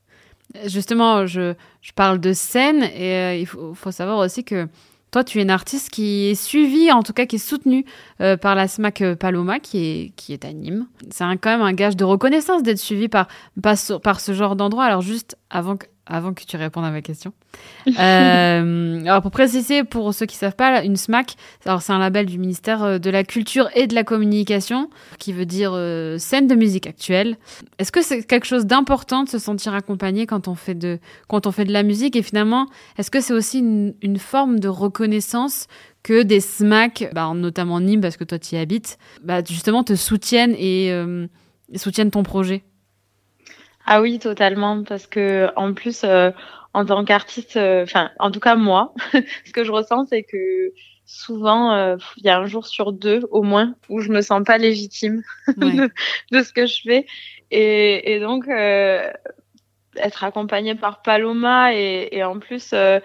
Justement, 0.67 1.25
je, 1.25 1.55
je 1.81 1.91
parle 1.91 2.19
de 2.19 2.33
scène 2.33 2.83
et 2.83 3.39
il 3.39 3.47
faut, 3.47 3.73
faut 3.73 3.91
savoir 3.91 4.19
aussi 4.19 4.43
que 4.43 4.67
toi, 5.09 5.23
tu 5.23 5.39
es 5.39 5.41
une 5.41 5.49
artiste 5.49 5.89
qui 5.89 6.27
est 6.27 6.35
suivie, 6.35 6.91
en 6.91 7.01
tout 7.01 7.13
cas 7.13 7.25
qui 7.25 7.37
est 7.37 7.39
soutenue 7.39 7.83
par 8.17 8.53
la 8.53 8.67
SMAC 8.67 9.15
Paloma, 9.15 9.59
qui 9.59 9.77
est, 9.79 10.13
qui 10.15 10.33
est 10.33 10.45
à 10.45 10.53
Nîmes. 10.53 10.85
C'est 11.09 11.23
quand 11.37 11.49
même 11.49 11.63
un 11.63 11.73
gage 11.73 11.95
de 11.95 12.03
reconnaissance 12.03 12.61
d'être 12.61 12.77
suivi 12.77 13.07
par, 13.09 13.27
par 13.61 14.19
ce 14.19 14.33
genre 14.33 14.55
d'endroit. 14.55 14.85
Alors 14.85 15.01
juste 15.01 15.35
avant 15.49 15.77
que, 15.77 15.87
avant 16.09 16.33
que 16.33 16.43
tu 16.43 16.57
répondes 16.57 16.85
à 16.85 16.91
ma 16.91 17.01
question. 17.01 17.33
Euh, 17.99 19.01
alors 19.01 19.21
pour 19.21 19.31
préciser, 19.31 19.83
pour 19.83 20.13
ceux 20.13 20.25
qui 20.25 20.35
savent 20.35 20.55
pas, 20.55 20.83
une 20.83 20.95
SMAC, 20.95 21.35
c'est 21.63 21.91
un 21.91 21.99
label 21.99 22.27
du 22.27 22.37
ministère 22.37 22.83
euh, 22.83 22.97
de 22.97 23.09
la 23.09 23.23
Culture 23.23 23.69
et 23.75 23.87
de 23.87 23.95
la 23.95 24.03
Communication, 24.03 24.89
qui 25.17 25.33
veut 25.33 25.45
dire 25.45 25.71
euh, 25.73 26.17
scène 26.17 26.47
de 26.47 26.55
musique 26.55 26.87
actuelle. 26.87 27.35
Est-ce 27.77 27.91
que 27.91 28.01
c'est 28.01 28.23
quelque 28.23 28.45
chose 28.45 28.65
d'important 28.65 29.23
de 29.23 29.29
se 29.29 29.37
sentir 29.37 29.73
accompagné 29.73 30.27
quand 30.27 30.47
on 30.47 30.55
fait 30.55 30.75
de, 30.75 30.99
quand 31.27 31.45
on 31.45 31.51
fait 31.51 31.65
de 31.65 31.73
la 31.73 31.83
musique? 31.83 32.15
Et 32.15 32.21
finalement, 32.21 32.67
est-ce 32.97 33.11
que 33.11 33.19
c'est 33.19 33.33
aussi 33.33 33.59
une, 33.59 34.17
forme 34.17 34.59
de 34.59 34.67
reconnaissance 34.67 35.67
que 36.03 36.23
des 36.23 36.39
SMAC, 36.39 37.09
bah, 37.13 37.33
notamment 37.35 37.81
Nîmes, 37.81 38.01
parce 38.01 38.17
que 38.17 38.23
toi 38.23 38.39
tu 38.39 38.55
y 38.55 38.57
habites, 38.57 38.97
bah, 39.23 39.43
justement 39.43 39.83
te 39.83 39.95
soutiennent 39.95 40.55
et 40.57 40.93
soutiennent 41.75 42.11
ton 42.11 42.23
projet? 42.23 42.63
Ah 43.91 44.01
oui, 44.01 44.19
totalement, 44.19 44.83
parce 44.83 45.07
que 45.07 45.49
en 45.55 45.73
plus, 45.73 46.03
euh, 46.03 46.29
en 46.73 46.85
tant 46.85 47.03
qu'artiste, 47.03 47.57
euh, 47.57 47.81
enfin, 47.83 48.11
en 48.19 48.29
tout 48.29 48.39
cas 48.39 48.55
moi, 48.55 48.93
ce 49.45 49.51
que 49.51 49.63
je 49.63 49.71
ressens, 49.71 50.05
c'est 50.05 50.21
que 50.23 50.73
souvent, 51.05 51.73
euh, 51.73 51.97
il 52.17 52.25
y 52.25 52.29
a 52.29 52.37
un 52.37 52.45
jour 52.45 52.67
sur 52.67 52.91
deux, 52.91 53.21
au 53.31 53.41
moins, 53.41 53.73
où 53.89 53.99
je 54.01 54.11
me 54.11 54.21
sens 54.21 54.43
pas 54.45 54.59
légitime 54.59 55.23
Ouais. 55.57 55.73
de, 55.73 55.89
de 56.31 56.43
ce 56.43 56.53
que 56.53 56.67
je 56.67 56.81
fais, 56.83 57.07
et, 57.49 58.13
et 58.13 58.19
donc, 58.19 58.47
euh, 58.47 59.11
être 59.97 60.23
accompagnée 60.23 60.75
par 60.75 61.01
Paloma 61.01 61.73
et, 61.73 62.09
et 62.11 62.23
en 62.23 62.39
plus 62.39 62.73
euh, 62.73 62.99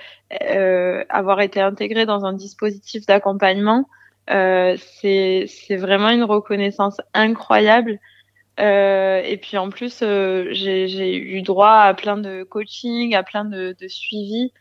euh, 0.50 1.04
avoir 1.08 1.40
été 1.40 1.60
intégrée 1.60 2.06
dans 2.06 2.24
un 2.26 2.34
dispositif 2.34 3.06
d'accompagnement, 3.06 3.88
euh, 4.30 4.76
c'est 5.00 5.47
c'est 5.49 5.76
vraiment 5.76 6.10
une 6.10 6.25
reconnaissance 6.25 7.00
incroyable. 7.14 7.99
Euh, 8.60 9.21
et 9.25 9.36
puis 9.36 9.58
en 9.58 9.71
plus, 9.71 10.00
euh, 10.02 10.47
j'ai 10.52 11.17
eu 11.17 11.43
droit 11.43 11.76
à 11.78 11.95
plein 11.95 12.17
de 12.17 12.45
coaching, 12.45 13.14
à 13.14 13.23
plein 13.23 13.45
de, 13.45 13.75
de 13.78 13.88
suivi. 13.88 14.52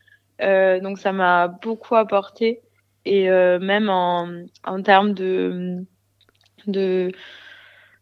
Euh, 0.41 0.79
donc 0.79 0.97
ça 0.97 1.11
m'a 1.11 1.47
beaucoup 1.47 1.95
apporté. 1.95 2.61
Et 3.05 3.27
même 3.29 3.89
en, 3.89 4.29
en 4.63 4.81
termes 4.81 5.13
de, 5.13 5.83
de, 6.67 7.11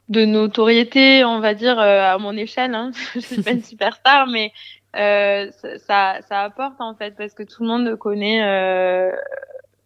de 0.09 0.25
notoriété, 0.25 1.25
on 1.25 1.39
va 1.39 1.55
dire, 1.55 1.79
à 1.79 2.17
mon 2.19 2.37
échelle, 2.37 2.75
hein. 2.75 2.91
je 3.15 3.19
suis 3.19 3.41
pas 3.41 3.51
une 3.51 3.63
superstar, 3.63 4.27
mais 4.27 4.53
ça, 4.93 6.21
ça 6.21 6.41
apporte 6.43 6.79
en 6.79 6.93
fait 6.93 7.15
parce 7.17 7.33
que 7.33 7.41
tout 7.41 7.63
le 7.63 7.69
monde 7.69 7.95
connaît 7.97 9.11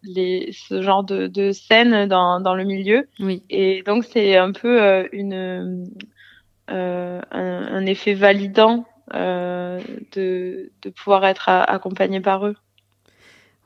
les, 0.06 0.50
ce 0.52 0.82
genre 0.82 1.04
de, 1.04 1.26
de 1.26 1.52
scène 1.52 2.06
dans, 2.06 2.40
dans 2.40 2.54
le 2.54 2.64
milieu. 2.64 3.06
Oui. 3.20 3.42
Et 3.50 3.82
donc, 3.84 4.04
c'est 4.04 4.36
un 4.36 4.52
peu 4.52 4.82
euh, 4.82 5.06
une, 5.12 5.86
euh, 6.70 7.20
un, 7.30 7.68
un, 7.70 7.86
effet 7.86 8.14
validant 8.14 8.86
euh, 9.14 9.80
de, 10.12 10.70
de 10.82 10.90
pouvoir 10.90 11.24
être 11.26 11.48
accompagné 11.48 12.20
par 12.20 12.46
eux. 12.46 12.56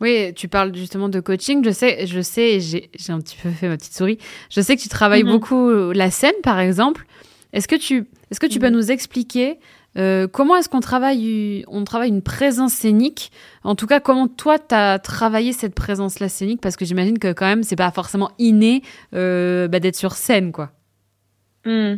Oui, 0.00 0.32
tu 0.34 0.48
parles 0.48 0.74
justement 0.74 1.10
de 1.10 1.20
coaching. 1.20 1.62
Je 1.62 1.70
sais, 1.70 2.06
je 2.06 2.20
sais, 2.22 2.58
j'ai 2.60 2.90
un 3.08 3.20
petit 3.20 3.36
peu 3.36 3.50
fait 3.50 3.68
ma 3.68 3.76
petite 3.76 3.94
souris. 3.94 4.18
Je 4.48 4.60
sais 4.62 4.76
que 4.76 4.80
tu 4.80 4.88
travailles 4.88 5.24
mm-hmm. 5.24 5.30
beaucoup 5.30 5.70
la 5.92 6.10
scène, 6.10 6.34
par 6.42 6.58
exemple. 6.58 7.04
Est-ce 7.52 7.68
que 7.68 7.76
tu, 7.76 8.06
est-ce 8.30 8.40
que 8.40 8.46
tu 8.46 8.58
peux 8.58 8.68
mm-hmm. 8.68 8.72
nous 8.72 8.90
expliquer 8.90 9.58
euh, 9.96 10.28
comment 10.28 10.56
est-ce 10.56 10.68
qu'on 10.68 10.80
travaille, 10.80 11.64
on 11.68 11.84
travaille 11.84 12.08
une 12.08 12.22
présence 12.22 12.72
scénique? 12.72 13.32
En 13.64 13.74
tout 13.74 13.86
cas, 13.86 14.00
comment 14.00 14.28
toi, 14.28 14.58
tu 14.58 14.74
as 14.74 14.98
travaillé 14.98 15.52
cette 15.52 15.74
présence-là 15.74 16.28
scénique? 16.28 16.60
Parce 16.60 16.76
que 16.76 16.84
j'imagine 16.84 17.18
que 17.18 17.32
quand 17.32 17.46
même, 17.46 17.62
c'est 17.62 17.76
pas 17.76 17.90
forcément 17.90 18.30
inné 18.38 18.82
euh, 19.14 19.68
bah, 19.68 19.80
d'être 19.80 19.96
sur 19.96 20.12
scène, 20.12 20.52
quoi. 20.52 20.70
Hmm. 21.64 21.96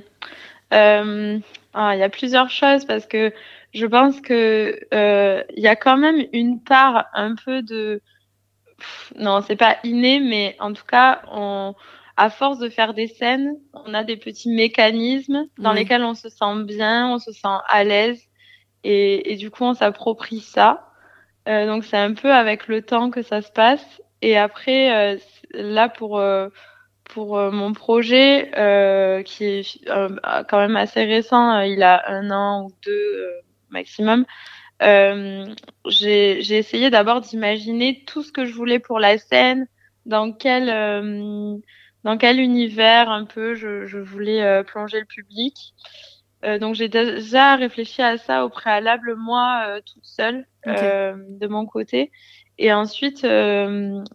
Euh, 0.72 1.38
ah, 1.74 1.94
il 1.94 2.00
y 2.00 2.02
a 2.02 2.08
plusieurs 2.08 2.50
choses 2.50 2.84
parce 2.84 3.06
que 3.06 3.32
je 3.74 3.86
pense 3.86 4.20
que 4.20 4.78
il 5.56 5.62
y 5.62 5.68
a 5.68 5.76
quand 5.76 5.96
même 5.96 6.26
une 6.32 6.60
part 6.60 7.06
un 7.14 7.34
peu 7.34 7.62
de... 7.62 8.00
Non, 9.16 9.42
c'est 9.46 9.56
pas 9.56 9.76
inné, 9.84 10.18
mais 10.18 10.56
en 10.58 10.72
tout 10.72 10.84
cas, 10.84 11.22
on 11.30 11.74
à 12.16 12.30
force 12.30 12.58
de 12.58 12.68
faire 12.68 12.94
des 12.94 13.06
scènes, 13.06 13.56
on 13.72 13.94
a 13.94 14.04
des 14.04 14.16
petits 14.16 14.50
mécanismes 14.50 15.46
dans 15.58 15.72
lesquels 15.72 16.02
on 16.02 16.14
se 16.14 16.28
sent 16.28 16.64
bien, 16.64 17.08
on 17.08 17.18
se 17.18 17.32
sent 17.32 17.58
à 17.68 17.84
l'aise 17.84 18.22
et, 18.84 19.32
et, 19.32 19.36
du 19.36 19.50
coup 19.50 19.64
on 19.64 19.74
s'approprie 19.74 20.40
ça. 20.40 20.88
Euh, 21.48 21.66
donc 21.66 21.84
c'est 21.84 21.96
un 21.96 22.14
peu 22.14 22.32
avec 22.32 22.68
le 22.68 22.82
temps 22.82 23.10
que 23.10 23.22
ça 23.22 23.42
se 23.42 23.50
passe. 23.50 24.00
Et 24.22 24.38
après, 24.38 25.14
euh, 25.14 25.18
là 25.52 25.88
pour 25.88 26.18
euh, 26.18 26.48
pour 27.04 27.36
euh, 27.36 27.50
mon 27.50 27.72
projet 27.72 28.50
qui 29.26 29.44
est 29.44 29.84
quand 30.48 30.58
même 30.58 30.76
assez 30.76 31.04
récent, 31.04 31.60
il 31.60 31.82
a 31.82 32.08
un 32.08 32.30
an 32.30 32.64
ou 32.64 32.72
deux 32.84 33.28
maximum. 33.70 34.24
j'ai 34.80 36.56
essayé 36.56 36.90
d'abord 36.90 37.20
d'imaginer 37.20 38.04
tout 38.06 38.22
ce 38.22 38.32
que 38.32 38.44
je 38.44 38.54
voulais 38.54 38.78
pour 38.78 38.98
la 38.98 39.18
scène, 39.18 39.66
dans 40.06 40.32
quel 40.32 40.70
dans 42.04 42.18
quel 42.18 42.40
univers 42.40 43.10
un 43.10 43.24
peu 43.24 43.54
je, 43.54 43.86
je 43.86 43.98
voulais 43.98 44.42
euh, 44.42 44.62
plonger 44.62 45.00
le 45.00 45.06
public. 45.06 45.74
Euh, 46.44 46.58
donc 46.58 46.74
j'ai 46.74 46.88
déjà 46.88 47.56
réfléchi 47.56 48.02
à 48.02 48.18
ça 48.18 48.44
au 48.44 48.48
préalable 48.48 49.14
moi 49.14 49.64
euh, 49.68 49.80
toute 49.80 50.04
seule 50.04 50.46
euh, 50.66 51.14
de 51.28 51.46
mon 51.46 51.66
côté. 51.66 52.10
Et 52.58 52.72
ensuite, 52.72 53.26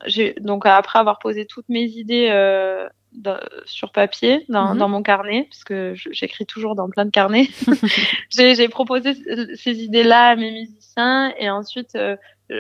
j'ai 0.06 0.36
donc 0.40 0.66
après 0.66 1.00
avoir 1.00 1.20
posé 1.20 1.46
toutes 1.46 1.68
mes 1.70 1.86
idées 1.86 2.30
sur 3.66 3.92
papier 3.92 4.46
dans, 4.48 4.74
mhm. 4.74 4.78
dans, 4.78 4.88
mon 4.88 5.02
carnet, 5.02 5.48
parce 5.50 5.64
que 5.64 5.94
j'écris 6.12 6.46
toujours 6.46 6.76
dans 6.76 6.88
plein 6.88 7.06
de 7.06 7.10
carnets. 7.10 7.48
j'ai 8.30 8.70
proposé 8.70 9.16
ces 9.56 9.84
idées-là 9.84 10.30
à 10.30 10.36
mes 10.36 10.52
musiciens 10.52 11.34
et 11.40 11.50
ensuite 11.50 11.98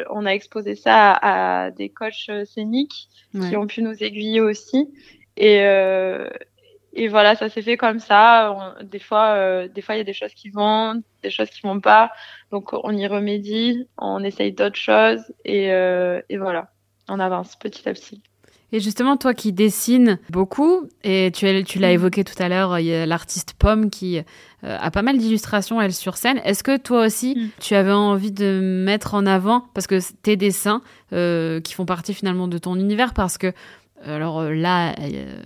on 0.10 0.26
a 0.26 0.32
exposé 0.32 0.76
ça 0.76 1.12
à, 1.14 1.66
à 1.66 1.72
des 1.72 1.90
coachs 1.90 2.32
scéniques 2.46 3.08
qui 3.32 3.56
ont 3.56 3.68
pu 3.68 3.84
nous 3.84 4.04
aiguiller 4.04 4.42
aussi. 4.42 4.90
Et, 5.38 5.62
euh, 5.62 6.28
et 6.98 7.08
voilà, 7.08 7.36
ça 7.36 7.48
s'est 7.48 7.62
fait 7.62 7.78
comme 7.78 8.00
ça. 8.00 8.76
des 8.82 9.00
fois, 9.00 9.36
euh, 9.36 9.68
des 9.68 9.82
fois, 9.82 9.94
il 9.94 10.00
y 10.00 10.02
a 10.02 10.04
des 10.04 10.14
choses 10.14 10.34
qui 10.34 10.50
vont, 10.50 11.04
des 11.22 11.30
choses 11.30 11.50
qui 11.52 11.62
vont 11.62 11.80
pas. 11.80 12.12
Donc, 12.52 12.74
on 12.74 12.92
y 12.92 13.06
remédie, 13.06 13.88
on 14.00 14.24
essaye 14.24 14.52
d'autres 14.52 14.80
choses 14.80 15.22
et, 15.46 15.72
euh, 15.72 16.20
et 16.30 16.38
voilà, 16.38 16.72
on 17.08 17.20
avance 17.20 17.56
petit 17.56 17.88
à 17.88 17.94
petit. 17.94 18.24
Et 18.72 18.80
justement, 18.80 19.16
toi 19.16 19.36
qui 19.36 19.54
dessines 19.54 20.20
beaucoup, 20.30 20.90
et 21.04 21.32
tu, 21.34 21.64
tu 21.64 21.78
l'as 21.78 21.90
mm. 21.90 21.94
évoqué 21.94 22.24
tout 22.24 22.42
à 22.42 22.50
l'heure, 22.50 22.80
il 22.80 22.88
y 22.88 22.94
a 22.94 23.06
l'artiste 23.06 23.54
Pomme 23.54 23.92
qui 23.92 24.18
euh, 24.18 24.22
a 24.64 24.90
pas 24.90 25.04
mal 25.04 25.20
d'illustrations, 25.20 25.80
elle, 25.80 25.94
sur 25.94 26.18
scène. 26.18 26.42
Est-ce 26.44 26.64
que 26.64 26.78
toi 26.78 27.06
aussi, 27.06 27.36
mm. 27.36 27.50
tu 27.62 27.76
avais 27.76 27.94
envie 27.94 28.32
de 28.32 28.60
mettre 28.60 29.14
en 29.14 29.28
avant, 29.28 29.66
parce 29.76 29.86
que 29.86 30.00
tes 30.24 30.36
dessins 30.36 30.82
qui 31.12 31.74
font 31.74 31.86
partie 31.86 32.16
finalement 32.16 32.48
de 32.48 32.58
ton 32.58 32.76
univers, 32.76 33.14
parce 33.14 33.38
que 33.38 33.54
alors 34.06 34.40
euh, 34.40 34.54
là, 34.54 34.94
euh, 35.00 35.42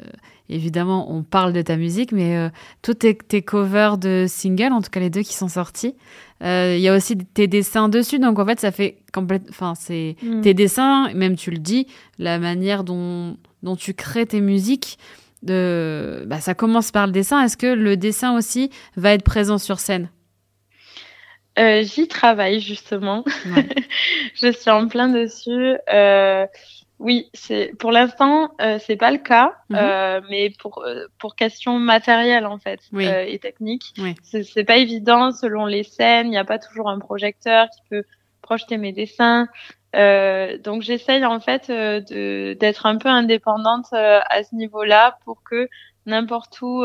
évidemment, 0.50 1.12
on 1.12 1.24
parle 1.24 1.54
de 1.54 1.62
ta 1.62 1.78
musique, 1.78 2.12
mais 2.12 2.38
euh, 2.38 2.50
tous 2.82 2.96
tes, 2.96 3.42
covers 3.42 3.98
de 3.98 4.26
singles, 4.28 4.74
en 4.74 4.82
tout 4.82 4.90
cas 4.90 5.00
les 5.00 5.10
deux 5.10 5.22
qui 5.22 5.34
sont 5.34 5.48
sortis, 5.48 5.96
il 6.44 6.80
y 6.80 6.88
a 6.88 6.96
aussi 6.96 7.18
tes 7.18 7.48
dessins 7.48 7.88
dessus. 7.88 8.20
Donc 8.20 8.40
en 8.40 8.46
fait, 8.46 8.60
ça 8.60 8.72
fait 8.72 8.98
complètement. 9.14 9.50
Enfin, 9.52 9.74
c'est 9.76 10.16
mm. 10.24 10.42
tes 10.42 10.54
dessins, 10.54 11.14
même 11.14 11.36
tu 11.36 11.52
le 11.52 11.60
dis, 11.60 11.88
la 12.18 12.40
manière 12.40 12.84
dont, 12.84 13.38
dont 13.64 13.76
tu 13.76 13.94
crées 13.94 14.26
tes 14.26 14.42
musiques. 14.42 14.98
De, 15.44 16.24
bah, 16.28 16.40
ça 16.40 16.54
commence 16.54 16.92
par 16.92 17.08
le 17.08 17.12
dessin. 17.12 17.44
Est-ce 17.44 17.58
que 17.58 17.66
le 17.66 17.98
dessin 17.98 18.36
aussi 18.36 18.70
va 18.96 19.14
être 19.14 19.24
présent 19.24 19.58
sur 19.58 19.80
scène? 19.80 20.10
J'y 21.58 22.08
travaille 22.08 22.60
justement. 22.60 23.24
Je 24.36 24.52
suis 24.52 24.70
en 24.70 24.88
plein 24.88 25.10
dessus. 25.10 25.76
Oui, 27.02 27.32
c'est 27.34 27.74
pour 27.80 27.92
l'instant 27.92 28.52
euh, 28.62 28.78
c'est 28.80 28.96
pas 28.96 29.10
le 29.10 29.18
cas, 29.18 29.56
mhm. 29.70 29.78
euh, 29.82 30.22
mais 30.30 30.52
pour 30.60 30.84
euh, 30.86 31.08
pour 31.18 31.36
question 31.36 31.80
matérielle 31.80 32.46
en 32.46 32.60
fait 32.60 32.80
euh, 32.94 33.26
et 33.28 33.40
technique, 33.40 33.96
oui. 33.98 34.14
c'est 34.22 34.64
pas 34.64 34.78
évident 34.78 35.32
selon 35.32 35.66
les 35.66 35.82
scènes. 35.82 36.28
Il 36.28 36.30
n'y 36.30 36.38
a 36.38 36.46
pas 36.46 36.60
toujours 36.60 36.90
un 36.90 37.00
projecteur 37.00 37.68
qui 37.70 37.82
peut 37.90 38.04
projeter 38.44 38.78
mes 38.78 38.92
dessins. 38.92 39.48
Euh, 39.96 40.60
donc 40.60 40.84
j'essaye 40.84 41.26
en 41.26 41.40
fait 41.40 41.70
de 41.70 42.54
d'être 42.54 42.86
un 42.86 42.98
peu 42.98 43.10
indépendante 43.10 43.92
à 43.94 44.44
ce 44.44 44.56
niveau-là 44.56 45.18
pour 45.26 45.42
que 45.42 45.70
n'importe 46.06 46.62
où 46.62 46.84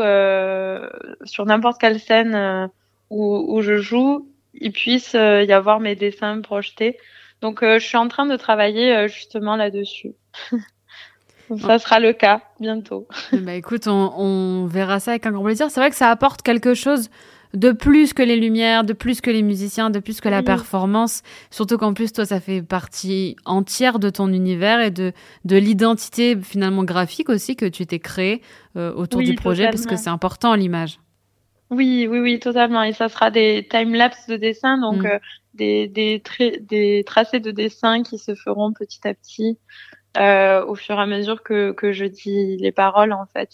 sur 1.27 1.45
n'importe 1.45 1.79
quelle 1.79 2.01
scène 2.01 2.71
où, 3.11 3.55
où 3.55 3.61
je 3.61 3.77
joue, 3.77 4.27
il 4.55 4.73
puisse 4.73 5.13
y 5.13 5.53
avoir 5.53 5.79
mes 5.79 5.95
dessins 5.95 6.41
projetés. 6.41 6.97
Donc, 7.43 7.63
euh, 7.63 7.79
je 7.79 7.87
suis 7.87 7.97
en 7.97 8.09
train 8.09 8.27
de 8.27 8.37
travailler 8.37 8.95
euh, 8.95 9.09
justement 9.09 9.57
là-dessus. 9.57 10.13
ça 11.61 11.79
sera 11.79 12.01
le 12.01 12.13
cas 12.13 12.43
bientôt. 12.61 13.07
bah 13.33 13.55
écoute, 13.55 13.87
on, 13.87 14.13
on, 14.17 14.67
verra 14.67 15.01
ça 15.01 15.13
avec 15.13 15.27
un 15.27 15.33
grand 15.33 15.45
plaisir. 15.45 15.71
C'est 15.71 15.81
vrai 15.81 15.91
que 15.91 15.97
ça 15.97 16.11
apporte 16.11 16.43
quelque 16.43 16.75
chose 16.75 17.11
de 17.55 17.73
plus 17.73 18.13
que 18.13 18.23
les 18.23 18.37
lumières, 18.37 18.85
de 18.85 18.93
plus 18.93 19.21
que 19.21 19.31
les 19.31 19.43
musiciens, 19.43 19.91
de 19.91 19.99
plus 19.99 20.21
que 20.21 20.29
la 20.29 20.43
performance. 20.43 21.23
Surtout 21.51 21.79
qu'en 21.79 21.95
plus, 21.95 22.13
toi, 22.13 22.27
ça 22.27 22.39
fait 22.41 22.63
partie 22.63 23.37
entière 23.45 23.99
de 23.99 24.11
ton 24.11 24.29
univers 24.33 24.81
et 24.81 24.91
de, 24.91 25.13
de 25.45 25.57
l'identité 25.57 26.37
finalement 26.41 26.85
graphique 26.85 27.31
aussi 27.31 27.57
que 27.57 27.67
tu 27.67 27.87
t'es 27.87 27.99
créé 27.99 28.43
euh, 28.77 28.93
autour 28.93 29.23
du 29.23 29.35
projet, 29.35 29.65
parce 29.71 29.87
que 29.87 29.97
c'est 29.97 30.11
important 30.11 30.55
l'image. 30.55 30.99
Oui, 31.71 32.07
oui, 32.09 32.21
oui, 32.21 32.39
totalement. 32.39 32.83
Et 32.83 32.93
ça 32.93 33.09
sera 33.09 33.31
des 33.31 33.67
time-lapse 33.69 34.27
de 34.29 34.37
dessin, 34.37 34.79
donc 34.79 35.03
mm. 35.03 35.07
euh, 35.07 35.19
des, 35.57 35.89
des, 35.89 36.23
des 36.61 37.05
tracés 37.05 37.41
de 37.41 37.51
dessin 37.51 38.03
qui 38.03 38.19
se 38.19 38.35
feront 38.35 38.73
petit 38.73 39.07
à 39.07 39.15
petit 39.15 39.59
euh, 40.17 40.65
au 40.65 40.75
fur 40.75 40.97
et 40.97 41.03
à 41.03 41.07
mesure 41.07 41.43
que, 41.43 41.73
que 41.73 41.93
je 41.93 42.05
dis 42.05 42.57
les 42.57 42.73
paroles, 42.73 43.13
en 43.13 43.27
fait. 43.27 43.51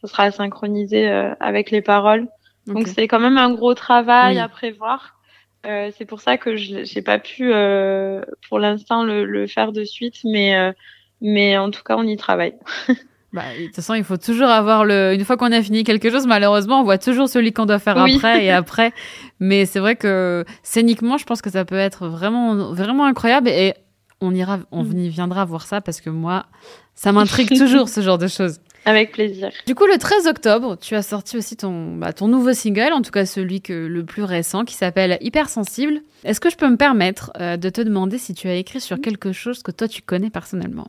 Ça 0.00 0.08
sera 0.08 0.30
synchronisé 0.30 1.08
euh, 1.08 1.34
avec 1.40 1.70
les 1.70 1.82
paroles. 1.82 2.28
Donc 2.66 2.88
c'est 2.88 3.06
quand 3.06 3.20
même 3.20 3.38
un 3.38 3.52
gros 3.54 3.74
travail 3.74 4.38
à 4.38 4.48
prévoir. 4.48 5.20
Euh, 5.66 5.90
c'est 5.96 6.04
pour 6.04 6.20
ça 6.20 6.36
que 6.36 6.56
je 6.56 6.84
j'ai 6.84 7.02
pas 7.02 7.18
pu 7.18 7.52
euh, 7.52 8.22
pour 8.48 8.58
l'instant 8.58 9.04
le, 9.04 9.24
le, 9.24 9.46
faire 9.46 9.72
de 9.72 9.84
suite, 9.84 10.16
mais 10.24 10.74
mais 11.20 11.56
en 11.56 11.70
tout 11.70 11.82
cas 11.84 11.96
on 11.96 12.02
y 12.02 12.16
travaille. 12.16 12.56
Bah, 13.32 13.42
de 13.58 13.66
toute 13.66 13.76
façon, 13.76 13.94
il 13.94 14.04
faut 14.04 14.16
toujours 14.16 14.48
avoir 14.48 14.84
le. 14.84 15.14
Une 15.14 15.24
fois 15.24 15.36
qu'on 15.36 15.52
a 15.52 15.62
fini 15.62 15.84
quelque 15.84 16.10
chose, 16.10 16.26
malheureusement, 16.26 16.80
on 16.80 16.84
voit 16.84 16.98
toujours 16.98 17.28
celui 17.28 17.52
qu'on 17.52 17.66
doit 17.66 17.78
faire 17.78 17.98
après 17.98 18.44
et 18.44 18.50
après. 18.62 18.92
Mais 19.40 19.66
c'est 19.66 19.80
vrai 19.80 19.96
que 19.96 20.44
scéniquement, 20.62 21.18
je 21.18 21.24
pense 21.24 21.42
que 21.42 21.50
ça 21.50 21.64
peut 21.64 21.76
être 21.76 22.08
vraiment, 22.08 22.72
vraiment 22.72 23.04
incroyable 23.04 23.48
et 23.48 23.74
on 24.20 24.34
ira, 24.34 24.60
on 24.70 24.84
mm. 24.84 24.98
y 24.98 25.08
viendra 25.08 25.44
voir 25.44 25.66
ça 25.66 25.80
parce 25.80 26.00
que 26.00 26.10
moi, 26.10 26.46
ça 26.94 27.12
m'intrigue 27.12 27.48
toujours 27.58 27.88
ce 27.88 28.00
genre 28.00 28.18
de 28.18 28.28
choses. 28.28 28.58
Avec 28.86 29.10
plaisir. 29.10 29.50
Du 29.66 29.74
coup, 29.74 29.86
le 29.86 29.98
13 29.98 30.28
octobre, 30.28 30.76
tu 30.80 30.94
as 30.94 31.02
sorti 31.02 31.36
aussi 31.36 31.56
ton, 31.56 31.96
bah, 31.96 32.12
ton 32.12 32.28
nouveau 32.28 32.52
single, 32.52 32.92
en 32.92 33.02
tout 33.02 33.10
cas 33.10 33.26
celui 33.26 33.60
que, 33.60 33.72
le 33.72 34.04
plus 34.04 34.22
récent, 34.22 34.64
qui 34.64 34.74
s'appelle 34.74 35.18
Hypersensible. 35.20 36.02
Est-ce 36.22 36.38
que 36.38 36.50
je 36.50 36.56
peux 36.56 36.68
me 36.68 36.76
permettre 36.76 37.32
euh, 37.40 37.56
de 37.56 37.68
te 37.68 37.80
demander 37.80 38.16
si 38.16 38.32
tu 38.32 38.46
as 38.48 38.54
écrit 38.54 38.80
sur 38.80 39.00
quelque 39.00 39.32
chose 39.32 39.64
que 39.64 39.72
toi 39.72 39.88
tu 39.88 40.02
connais 40.02 40.30
personnellement? 40.30 40.86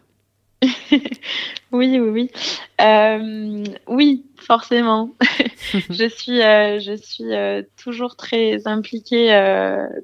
oui, 1.72 2.00
oui, 2.00 2.10
oui. 2.10 2.32
Euh, 2.82 3.63
oui, 3.88 4.26
forcément. 4.38 5.15
je 5.89 6.08
suis, 6.10 6.41
euh, 6.41 6.80
je 6.80 6.96
suis 6.96 7.34
euh, 7.34 7.62
toujours 7.82 8.15
très 8.15 8.67
impliquée 8.67 9.30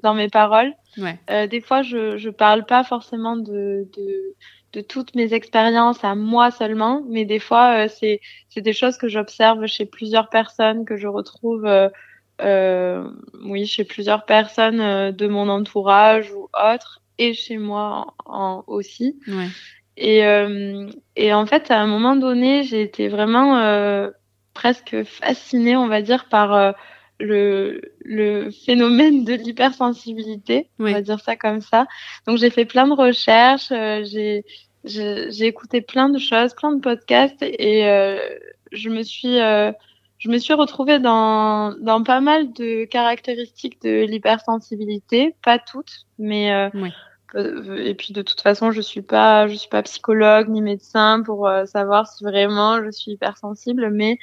dans 0.02 0.14
mes 0.14 0.28
paroles. 0.28 0.72
Ouais. 0.96 1.48
des 1.48 1.60
fois, 1.60 1.82
je 1.82 2.24
ne 2.24 2.30
parle 2.30 2.66
pas 2.66 2.84
forcément 2.84 3.36
de, 3.36 3.88
de, 3.96 4.34
de 4.74 4.80
toutes 4.80 5.16
mes 5.16 5.34
expériences 5.34 6.04
à 6.04 6.14
moi 6.14 6.52
seulement, 6.52 7.02
mais 7.08 7.24
des 7.24 7.40
fois, 7.40 7.88
c'est 7.88 8.20
des 8.56 8.72
choses 8.72 8.96
que 8.96 9.08
j'observe 9.08 9.66
chez 9.66 9.86
plusieurs 9.86 10.28
personnes, 10.28 10.84
que 10.84 10.96
je 10.96 11.08
retrouve 11.08 11.68
oui, 12.40 13.66
chez 13.66 13.84
plusieurs 13.84 14.24
personnes 14.24 15.10
de 15.10 15.26
mon 15.26 15.48
entourage 15.48 16.30
ou 16.30 16.48
autres, 16.54 17.00
et 17.18 17.34
chez 17.34 17.58
moi 17.58 18.14
en, 18.24 18.62
aussi. 18.68 19.18
Ouais. 19.26 19.48
Et, 19.96 20.24
euh, 20.26 20.88
et 21.16 21.32
en 21.32 21.46
fait, 21.46 21.70
à 21.70 21.80
un 21.80 21.86
moment 21.86 22.16
donné, 22.16 22.62
j'ai 22.64 22.82
été 22.82 23.08
vraiment 23.08 23.58
euh, 23.58 24.10
presque 24.52 25.04
fascinée, 25.04 25.76
on 25.76 25.86
va 25.88 26.02
dire, 26.02 26.28
par 26.28 26.52
euh, 26.52 26.72
le, 27.20 27.80
le 28.04 28.50
phénomène 28.50 29.24
de 29.24 29.34
l'hypersensibilité, 29.34 30.68
on 30.78 30.84
va 30.90 31.00
dire 31.00 31.20
ça 31.20 31.36
comme 31.36 31.60
ça. 31.60 31.86
Donc 32.26 32.38
j'ai 32.38 32.50
fait 32.50 32.64
plein 32.64 32.88
de 32.88 32.94
recherches, 32.94 33.70
euh, 33.72 34.02
j'ai 34.04 34.44
j'ai 34.84 35.46
écouté 35.46 35.80
plein 35.80 36.10
de 36.10 36.18
choses, 36.18 36.54
plein 36.54 36.72
de 36.72 36.80
podcasts, 36.80 37.42
et 37.42 37.86
euh, 37.88 38.18
je 38.72 38.90
me 38.90 39.02
suis 39.02 39.38
je 40.18 40.28
me 40.28 40.38
suis 40.38 40.54
retrouvée 40.54 40.98
dans 40.98 41.72
dans 41.80 42.02
pas 42.02 42.20
mal 42.20 42.52
de 42.52 42.84
caractéristiques 42.84 43.80
de 43.82 44.04
l'hypersensibilité, 44.04 45.36
pas 45.42 45.58
toutes, 45.58 46.06
mais 46.18 46.68
oui. 46.74 46.88
euh, 46.88 46.90
et 47.34 47.94
puis 47.94 48.12
de 48.12 48.22
toute 48.22 48.40
façon, 48.40 48.70
je 48.70 48.80
suis 48.80 49.02
pas, 49.02 49.48
je 49.48 49.54
suis 49.54 49.68
pas 49.68 49.82
psychologue 49.82 50.48
ni 50.48 50.62
médecin 50.62 51.22
pour 51.24 51.48
euh, 51.48 51.64
savoir 51.66 52.06
si 52.06 52.24
vraiment 52.24 52.82
je 52.84 52.90
suis 52.90 53.12
hypersensible, 53.12 53.90
mais 53.90 54.18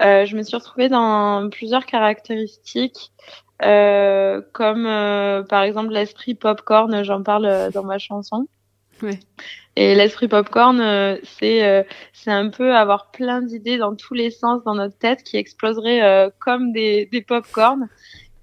euh, 0.00 0.26
je 0.26 0.36
me 0.36 0.42
suis 0.42 0.56
retrouvée 0.56 0.88
dans 0.88 1.48
plusieurs 1.50 1.86
caractéristiques, 1.86 3.12
euh, 3.62 4.42
comme 4.52 4.84
par 5.48 5.62
exemple 5.62 5.92
l'esprit 5.92 6.34
popcorn. 6.34 7.02
J'en 7.04 7.22
parle 7.22 7.70
dans 7.72 7.84
ma 7.84 7.98
chanson. 7.98 8.48
Ouais. 9.02 9.20
Et 9.76 9.94
l'esprit 9.94 10.26
popcorn, 10.26 11.18
c'est 11.22 11.86
c'est 12.12 12.30
un 12.30 12.48
peu 12.48 12.74
avoir 12.74 13.10
plein 13.10 13.42
d'idées 13.42 13.76
dans 13.78 13.94
tous 13.94 14.14
les 14.14 14.30
sens 14.30 14.64
dans 14.64 14.74
notre 14.74 14.98
tête 14.98 15.22
qui 15.22 15.36
exploseraient 15.36 16.32
comme 16.40 16.72
des 16.72 17.06
des 17.12 17.22
popcorn 17.22 17.88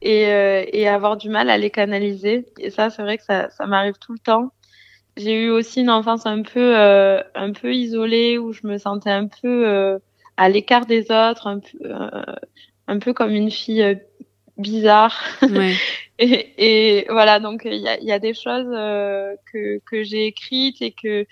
et, 0.03 0.27
euh, 0.27 0.65
et 0.71 0.87
avoir 0.87 1.17
du 1.17 1.29
mal 1.29 1.49
à 1.49 1.57
les 1.57 1.69
canaliser. 1.69 2.45
Et 2.59 2.69
ça, 2.69 2.89
c'est 2.89 3.01
vrai 3.01 3.17
que 3.17 3.23
ça, 3.23 3.49
ça 3.49 3.65
m'arrive 3.65 3.95
tout 3.99 4.13
le 4.13 4.19
temps. 4.19 4.51
J'ai 5.17 5.45
eu 5.45 5.49
aussi 5.49 5.81
une 5.81 5.89
enfance 5.89 6.25
un 6.25 6.41
peu, 6.41 6.77
euh, 6.77 7.21
un 7.35 7.51
peu 7.51 7.73
isolée 7.73 8.37
où 8.37 8.51
je 8.51 8.67
me 8.67 8.77
sentais 8.77 9.11
un 9.11 9.27
peu 9.27 9.67
euh, 9.67 9.99
à 10.37 10.49
l'écart 10.49 10.85
des 10.85 11.03
autres, 11.11 11.47
un 11.47 11.59
peu, 11.59 11.93
un 12.87 12.99
peu 12.99 13.13
comme 13.13 13.31
une 13.31 13.51
fille 13.51 13.99
bizarre. 14.57 15.19
Ouais. 15.41 15.73
et, 16.19 16.99
et, 16.99 17.05
voilà, 17.09 17.39
donc 17.39 17.61
il 17.65 17.75
y 17.75 17.87
a, 17.87 17.99
y 17.99 18.11
a, 18.11 18.19
des 18.19 18.33
choses 18.33 18.71
que, 19.51 19.79
que 19.85 20.03
j'ai 20.03 20.25
écrites 20.25 20.81
et 20.81 20.91
que 20.91 21.25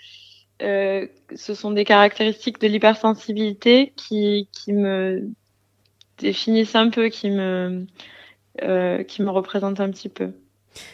euh, 0.62 1.06
ce 1.34 1.54
sont 1.54 1.72
des 1.72 1.84
caractéristiques 1.84 2.60
de 2.60 2.68
l'hypersensibilité 2.68 3.92
qui, 3.96 4.48
qui 4.52 4.72
me 4.72 5.28
définissent 6.18 6.76
un 6.76 6.88
peu, 6.88 7.08
qui 7.08 7.30
me, 7.30 7.40
euh, 7.40 7.84
qui 8.58 9.22
me 9.22 9.30
représente 9.30 9.80
un 9.80 9.90
petit 9.90 10.08
peu. 10.08 10.32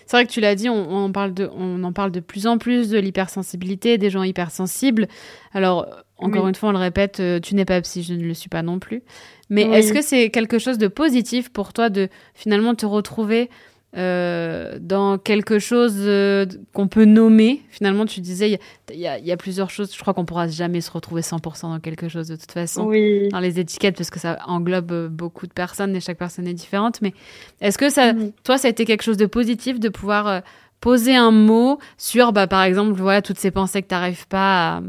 C'est 0.06 0.16
vrai 0.16 0.26
que 0.26 0.32
tu 0.32 0.40
l'as 0.40 0.54
dit, 0.54 0.68
on, 0.68 1.04
on, 1.04 1.12
parle 1.12 1.34
de, 1.34 1.48
on 1.54 1.82
en 1.84 1.92
parle 1.92 2.10
de 2.10 2.20
plus 2.20 2.46
en 2.46 2.58
plus 2.58 2.90
de 2.90 2.98
l'hypersensibilité, 2.98 3.98
des 3.98 4.10
gens 4.10 4.22
hypersensibles. 4.22 5.06
Alors, 5.52 5.86
encore 6.16 6.44
oui. 6.44 6.48
une 6.48 6.54
fois, 6.54 6.70
on 6.70 6.72
le 6.72 6.78
répète, 6.78 7.20
euh, 7.20 7.40
tu 7.40 7.54
n'es 7.54 7.64
pas 7.64 7.80
psy, 7.80 8.02
je 8.02 8.14
ne 8.14 8.24
le 8.24 8.34
suis 8.34 8.48
pas 8.48 8.62
non 8.62 8.78
plus. 8.78 9.02
Mais 9.50 9.64
oui. 9.64 9.74
est-ce 9.74 9.92
que 9.92 10.02
c'est 10.02 10.30
quelque 10.30 10.58
chose 10.58 10.78
de 10.78 10.88
positif 10.88 11.50
pour 11.50 11.72
toi 11.72 11.90
de 11.90 12.08
finalement 12.34 12.74
te 12.74 12.86
retrouver 12.86 13.50
euh, 13.96 14.78
dans 14.80 15.16
quelque 15.16 15.58
chose 15.58 15.94
euh, 15.98 16.44
qu'on 16.74 16.88
peut 16.88 17.06
nommer. 17.06 17.62
Finalement, 17.70 18.04
tu 18.04 18.20
disais, 18.20 18.58
il 18.90 18.94
y, 18.94 19.04
y, 19.04 19.26
y, 19.26 19.32
a 19.32 19.36
plusieurs 19.38 19.70
choses. 19.70 19.94
Je 19.94 19.98
crois 19.98 20.12
qu'on 20.12 20.26
pourra 20.26 20.46
jamais 20.46 20.82
se 20.82 20.90
retrouver 20.90 21.22
100% 21.22 21.62
dans 21.62 21.80
quelque 21.80 22.08
chose 22.08 22.28
de 22.28 22.36
toute 22.36 22.52
façon, 22.52 22.84
oui. 22.84 23.28
dans 23.30 23.40
les 23.40 23.58
étiquettes, 23.58 23.96
parce 23.96 24.10
que 24.10 24.20
ça 24.20 24.38
englobe 24.46 25.08
beaucoup 25.08 25.46
de 25.46 25.52
personnes 25.52 25.96
et 25.96 26.00
chaque 26.00 26.18
personne 26.18 26.46
est 26.46 26.54
différente. 26.54 27.00
Mais 27.00 27.14
est-ce 27.62 27.78
que 27.78 27.88
ça, 27.88 28.12
mmh. 28.12 28.32
toi, 28.44 28.58
ça 28.58 28.68
a 28.68 28.70
été 28.70 28.84
quelque 28.84 29.02
chose 29.02 29.16
de 29.16 29.26
positif 29.26 29.80
de 29.80 29.88
pouvoir 29.88 30.28
euh, 30.28 30.40
poser 30.80 31.16
un 31.16 31.30
mot 31.30 31.78
sur, 31.96 32.32
bah, 32.32 32.46
par 32.46 32.64
exemple, 32.64 32.92
voilà, 32.92 33.22
toutes 33.22 33.38
ces 33.38 33.50
pensées 33.50 33.80
que 33.80 33.88
tu 33.88 33.94
n'arrives 33.94 34.28
pas 34.28 34.76
à, 34.76 34.82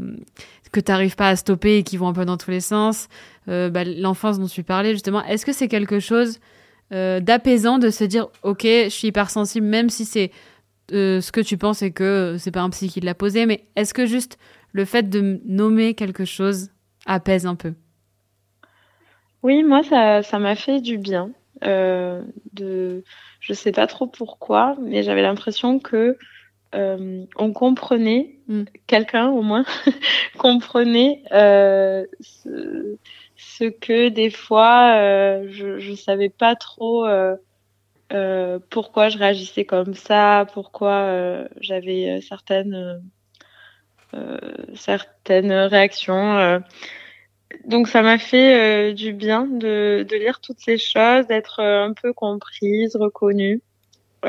que 0.72 0.80
tu 0.80 0.90
n'arrives 0.90 1.16
pas 1.16 1.30
à 1.30 1.36
stopper 1.36 1.78
et 1.78 1.82
qui 1.82 1.96
vont 1.96 2.08
un 2.08 2.12
peu 2.12 2.24
dans 2.24 2.36
tous 2.36 2.50
les 2.50 2.60
sens, 2.60 3.08
euh, 3.48 3.70
bah, 3.70 3.84
l'enfance 3.84 4.38
dont 4.38 4.46
tu 4.46 4.62
parlais 4.62 4.92
justement. 4.92 5.24
Est-ce 5.24 5.46
que 5.46 5.52
c'est 5.52 5.68
quelque 5.68 6.00
chose 6.00 6.38
euh, 6.92 7.20
d'apaisant 7.20 7.78
de 7.78 7.90
se 7.90 8.04
dire 8.04 8.28
ok 8.42 8.62
je 8.64 8.88
suis 8.88 9.08
hypersensible 9.08 9.66
même 9.66 9.90
si 9.90 10.04
c'est 10.04 10.32
euh, 10.92 11.20
ce 11.20 11.30
que 11.30 11.40
tu 11.40 11.56
penses 11.56 11.82
et 11.82 11.92
que 11.92 12.36
c'est 12.38 12.50
pas 12.50 12.62
un 12.62 12.70
psy 12.70 12.88
qui 12.88 13.00
l'a 13.00 13.14
posé 13.14 13.46
mais 13.46 13.64
est-ce 13.76 13.94
que 13.94 14.06
juste 14.06 14.38
le 14.72 14.84
fait 14.84 15.08
de 15.08 15.40
nommer 15.44 15.94
quelque 15.94 16.24
chose 16.24 16.70
apaise 17.06 17.46
un 17.46 17.54
peu? 17.54 17.74
Oui 19.42 19.62
moi 19.62 19.82
ça 19.82 20.22
ça 20.22 20.38
m'a 20.38 20.56
fait 20.56 20.80
du 20.80 20.98
bien 20.98 21.30
euh, 21.64 22.22
de 22.54 23.04
je 23.38 23.52
sais 23.52 23.72
pas 23.72 23.86
trop 23.86 24.06
pourquoi 24.06 24.76
mais 24.80 25.02
j'avais 25.02 25.22
l'impression 25.22 25.78
que 25.78 26.16
euh, 26.74 27.24
on 27.36 27.52
comprenait 27.52 28.38
mm. 28.48 28.62
quelqu'un 28.86 29.28
au 29.28 29.42
moins 29.42 29.64
comprenait 30.38 31.22
euh, 31.32 32.04
ce, 32.20 32.96
ce 33.40 33.64
que 33.64 34.08
des 34.10 34.30
fois 34.30 34.94
euh, 34.96 35.46
je 35.50 35.78
je 35.78 35.94
savais 35.94 36.28
pas 36.28 36.56
trop 36.56 37.06
euh, 37.06 37.36
euh, 38.12 38.58
pourquoi 38.70 39.08
je 39.08 39.16
réagissais 39.18 39.64
comme 39.64 39.94
ça, 39.94 40.46
pourquoi 40.52 41.46
j'avais 41.60 42.20
certaines 42.20 43.02
certaines 44.74 45.52
réactions. 45.52 46.60
Donc 47.66 47.88
ça 47.88 48.02
m'a 48.02 48.18
fait 48.18 48.92
du 48.94 49.12
bien 49.12 49.46
de, 49.46 50.04
de 50.08 50.16
lire 50.16 50.40
toutes 50.40 50.58
ces 50.58 50.78
choses, 50.78 51.26
d'être 51.28 51.60
un 51.60 51.92
peu 51.92 52.12
comprise, 52.12 52.96
reconnue. 52.96 53.62
et 54.24 54.28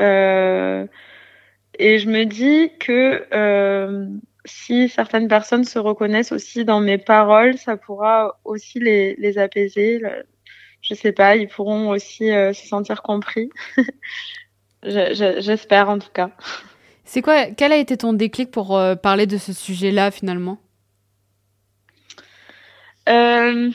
je 1.98 2.08
me 2.08 2.24
dis 2.24 2.70
que 2.78 3.26
si 4.44 4.88
certaines 4.88 5.28
personnes 5.28 5.64
se 5.64 5.78
reconnaissent 5.78 6.32
aussi 6.32 6.64
dans 6.64 6.80
mes 6.80 6.98
paroles, 6.98 7.56
ça 7.58 7.76
pourra 7.76 8.38
aussi 8.44 8.80
les, 8.80 9.14
les 9.16 9.38
apaiser. 9.38 10.00
Je 10.80 10.94
sais 10.94 11.12
pas, 11.12 11.36
ils 11.36 11.48
pourront 11.48 11.90
aussi 11.90 12.30
euh, 12.30 12.52
se 12.52 12.66
sentir 12.66 13.02
compris. 13.02 13.50
J'espère 14.82 15.88
en 15.88 15.98
tout 15.98 16.10
cas. 16.12 16.30
C'est 17.04 17.22
quoi 17.22 17.46
Quel 17.46 17.72
a 17.72 17.76
été 17.76 17.96
ton 17.96 18.12
déclic 18.12 18.50
pour 18.50 18.76
euh, 18.76 18.96
parler 18.96 19.26
de 19.26 19.38
ce 19.38 19.52
sujet-là 19.52 20.10
finalement? 20.10 20.58
Euh... 23.08 23.70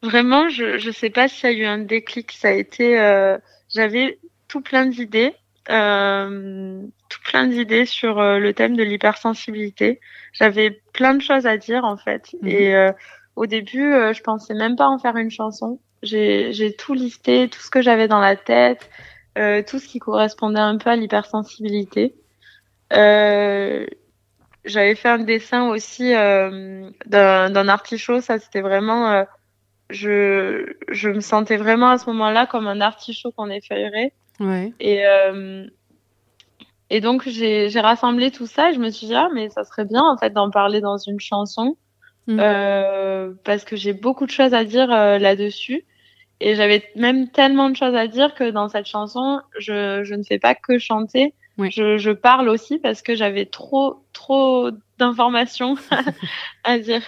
Vraiment, 0.00 0.48
je 0.48 0.78
je 0.78 0.90
sais 0.92 1.10
pas 1.10 1.26
s'il 1.26 1.50
y 1.50 1.52
a 1.52 1.56
eu 1.56 1.66
un 1.66 1.78
déclic. 1.78 2.30
Ça 2.30 2.48
a 2.48 2.52
été, 2.52 2.96
j'avais 3.68 4.20
tout 4.46 4.60
plein 4.60 4.86
d'idées 4.86 5.34
euh, 5.70 6.86
plein 7.24 7.46
d'idées 7.46 7.86
sur 7.86 8.18
euh, 8.18 8.38
le 8.38 8.52
thème 8.52 8.76
de 8.76 8.82
l'hypersensibilité. 8.82 10.00
J'avais 10.32 10.80
plein 10.92 11.14
de 11.14 11.22
choses 11.22 11.46
à 11.46 11.56
dire 11.56 11.84
en 11.84 11.96
fait. 11.96 12.34
Mhm. 12.42 12.48
Et 12.48 12.74
euh, 12.74 12.92
au 13.36 13.46
début, 13.46 13.92
euh, 13.92 14.12
je 14.12 14.22
pensais 14.22 14.54
même 14.54 14.76
pas 14.76 14.88
en 14.88 14.98
faire 14.98 15.16
une 15.16 15.30
chanson. 15.30 15.80
J'ai 16.02 16.74
tout 16.78 16.94
listé, 16.94 17.48
tout 17.48 17.60
ce 17.60 17.70
que 17.70 17.82
j'avais 17.82 18.08
dans 18.08 18.20
la 18.20 18.36
tête, 18.36 18.88
euh, 19.36 19.62
tout 19.66 19.78
ce 19.78 19.88
qui 19.88 19.98
correspondait 19.98 20.60
un 20.60 20.78
peu 20.78 20.90
à 20.90 20.96
l'hypersensibilité. 20.96 22.14
Euh, 22.92 23.84
j'avais 24.64 24.94
fait 24.94 25.08
un 25.08 25.18
dessin 25.18 25.68
aussi 25.68 26.12
d'un 26.12 27.68
artichaut. 27.68 28.20
Ça, 28.20 28.38
c'était 28.38 28.60
vraiment, 28.60 29.24
je, 29.90 30.72
je 30.88 31.08
me 31.08 31.20
sentais 31.20 31.56
vraiment 31.56 31.90
à 31.90 31.98
ce 31.98 32.06
moment-là 32.10 32.46
comme 32.46 32.68
un 32.68 32.80
artichaut 32.80 33.32
qu'on 33.32 33.50
effeuillerait. 33.50 34.12
Ouais. 34.40 34.72
Et, 34.78 35.04
euh, 35.04 35.66
et 36.90 37.00
donc, 37.00 37.28
j'ai 37.28 37.68
rassemblé 37.80 38.30
tout 38.30 38.46
ça 38.46 38.70
et 38.70 38.74
je 38.74 38.78
me 38.78 38.90
suis 38.90 39.06
dit, 39.06 39.14
ah, 39.14 39.28
mais 39.34 39.50
ça 39.50 39.64
serait 39.64 39.84
bien, 39.84 40.02
en 40.02 40.16
fait, 40.16 40.30
d'en 40.30 40.50
parler 40.50 40.80
dans 40.80 40.96
une 40.96 41.20
chanson. 41.20 41.76
Mmh. 42.26 42.40
Euh, 42.40 43.32
parce 43.44 43.64
que 43.64 43.76
j'ai 43.76 43.94
beaucoup 43.94 44.26
de 44.26 44.30
choses 44.30 44.52
à 44.52 44.64
dire 44.64 44.92
euh, 44.92 45.18
là-dessus. 45.18 45.84
Et 46.40 46.54
j'avais 46.54 46.84
même 46.94 47.30
tellement 47.30 47.68
de 47.68 47.76
choses 47.76 47.94
à 47.94 48.06
dire 48.06 48.34
que 48.34 48.50
dans 48.50 48.68
cette 48.68 48.86
chanson, 48.86 49.40
je, 49.58 50.04
je 50.04 50.14
ne 50.14 50.22
fais 50.22 50.38
pas 50.38 50.54
que 50.54 50.78
chanter. 50.78 51.34
Oui. 51.56 51.70
Je, 51.72 51.98
je 51.98 52.10
parle 52.10 52.48
aussi 52.48 52.78
parce 52.78 53.02
que 53.02 53.16
j'avais 53.16 53.46
trop, 53.46 54.04
trop 54.12 54.28
trop 54.28 54.70
d'informations 54.98 55.76
à 56.64 56.78
dire. 56.78 57.02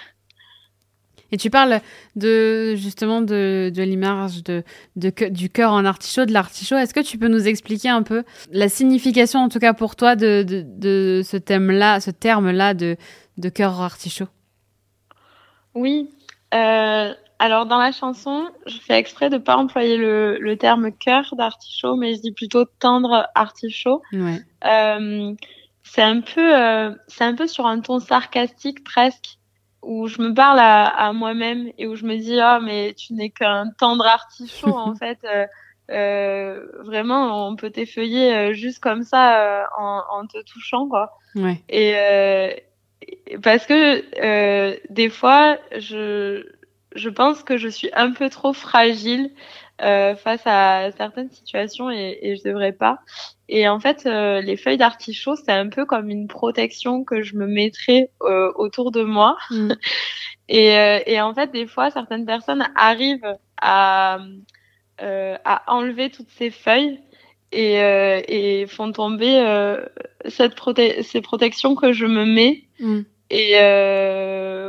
Et 1.32 1.36
tu 1.36 1.50
parles 1.50 1.80
de 2.16 2.74
justement 2.76 3.20
de, 3.20 3.70
de 3.74 3.82
l'image 3.82 4.42
de, 4.42 4.62
de, 4.96 5.12
du 5.28 5.50
cœur 5.50 5.72
en 5.72 5.84
artichaut, 5.84 6.24
de 6.24 6.32
l'artichaut. 6.32 6.76
Est-ce 6.76 6.94
que 6.94 7.00
tu 7.00 7.18
peux 7.18 7.28
nous 7.28 7.46
expliquer 7.46 7.88
un 7.88 8.02
peu 8.02 8.24
la 8.50 8.68
signification, 8.68 9.40
en 9.40 9.48
tout 9.48 9.58
cas 9.58 9.74
pour 9.74 9.96
toi, 9.96 10.16
de, 10.16 10.44
de, 10.46 11.22
ce 11.24 11.36
thème-là, 11.36 12.00
ce 12.00 12.10
terme-là 12.10 12.74
de, 12.74 12.96
de 13.38 13.48
cœur 13.48 13.80
artichaut? 13.80 14.28
Oui. 15.74 16.10
Euh, 16.52 17.14
alors 17.38 17.66
dans 17.66 17.78
la 17.78 17.92
chanson, 17.92 18.48
je 18.66 18.76
fais 18.78 18.98
exprès 18.98 19.30
de 19.30 19.38
pas 19.38 19.56
employer 19.56 19.96
le, 19.96 20.36
le 20.38 20.56
terme 20.56 20.92
cœur 20.92 21.34
d'artichaut, 21.36 21.96
mais 21.96 22.14
je 22.14 22.20
dis 22.20 22.32
plutôt 22.32 22.64
tendre 22.64 23.28
artichaut. 23.34 24.02
Ouais. 24.12 24.42
Euh, 24.66 25.32
c'est 25.82 26.02
un 26.02 26.20
peu, 26.20 26.56
euh, 26.56 26.94
c'est 27.08 27.24
un 27.24 27.34
peu 27.34 27.46
sur 27.46 27.66
un 27.66 27.80
ton 27.80 27.98
sarcastique 27.98 28.84
presque 28.84 29.38
où 29.82 30.08
je 30.08 30.20
me 30.20 30.34
parle 30.34 30.58
à, 30.58 30.84
à 30.86 31.12
moi-même 31.12 31.70
et 31.78 31.86
où 31.86 31.96
je 31.96 32.04
me 32.04 32.16
dis 32.16 32.38
ah 32.38 32.60
mais 32.62 32.94
tu 32.94 33.14
n'es 33.14 33.30
qu'un 33.30 33.70
tendre 33.78 34.06
artichaut 34.06 34.76
en 34.76 34.94
fait 34.96 35.18
euh, 35.24 35.46
euh, 35.90 36.66
vraiment 36.84 37.48
on 37.48 37.56
peut 37.56 37.70
t'effeuiller 37.70 38.34
euh, 38.34 38.52
juste 38.52 38.80
comme 38.80 39.02
ça 39.02 39.40
euh, 39.40 39.64
en, 39.78 40.02
en, 40.10 40.26
te 40.26 40.42
touchant 40.44 40.88
quoi 40.88 41.18
ouais. 41.34 41.60
et 41.68 41.94
euh, 41.96 42.50
parce 43.42 43.66
que 43.66 44.04
euh, 44.22 44.76
des 44.88 45.08
fois 45.08 45.58
je 45.76 46.46
je 46.94 47.08
pense 47.08 47.42
que 47.42 47.56
je 47.56 47.68
suis 47.68 47.90
un 47.94 48.12
peu 48.12 48.28
trop 48.28 48.52
fragile 48.52 49.30
face 49.78 50.42
à 50.44 50.90
certaines 50.98 51.30
situations 51.30 51.90
et, 51.90 52.18
et 52.20 52.36
je 52.36 52.42
devrais 52.44 52.72
pas 52.72 52.98
et 53.52 53.68
en 53.68 53.80
fait, 53.80 54.06
euh, 54.06 54.40
les 54.40 54.56
feuilles 54.56 54.76
d'artichaut, 54.76 55.34
c'est 55.34 55.50
un 55.50 55.68
peu 55.68 55.84
comme 55.84 56.08
une 56.08 56.28
protection 56.28 57.02
que 57.02 57.22
je 57.22 57.34
me 57.34 57.48
mettrais 57.48 58.08
euh, 58.22 58.52
autour 58.54 58.92
de 58.92 59.02
moi. 59.02 59.36
Mm. 59.50 59.72
et, 60.48 60.78
euh, 60.78 61.00
et, 61.04 61.20
en 61.20 61.34
fait, 61.34 61.50
des 61.50 61.66
fois, 61.66 61.90
certaines 61.90 62.24
personnes 62.24 62.64
arrivent 62.76 63.36
à, 63.60 64.20
à 64.98 65.62
enlever 65.66 66.10
toutes 66.10 66.30
ces 66.30 66.50
feuilles 66.50 67.00
et, 67.50 67.74
et 68.28 68.66
font 68.68 68.92
tomber 68.92 69.44
cette 70.28 70.54
proté 70.54 71.02
ces 71.02 71.20
protections 71.20 71.74
que 71.74 71.92
je 71.92 72.06
me 72.06 72.24
mets. 72.24 72.62
Mm. 72.78 73.00
Et 73.30 73.54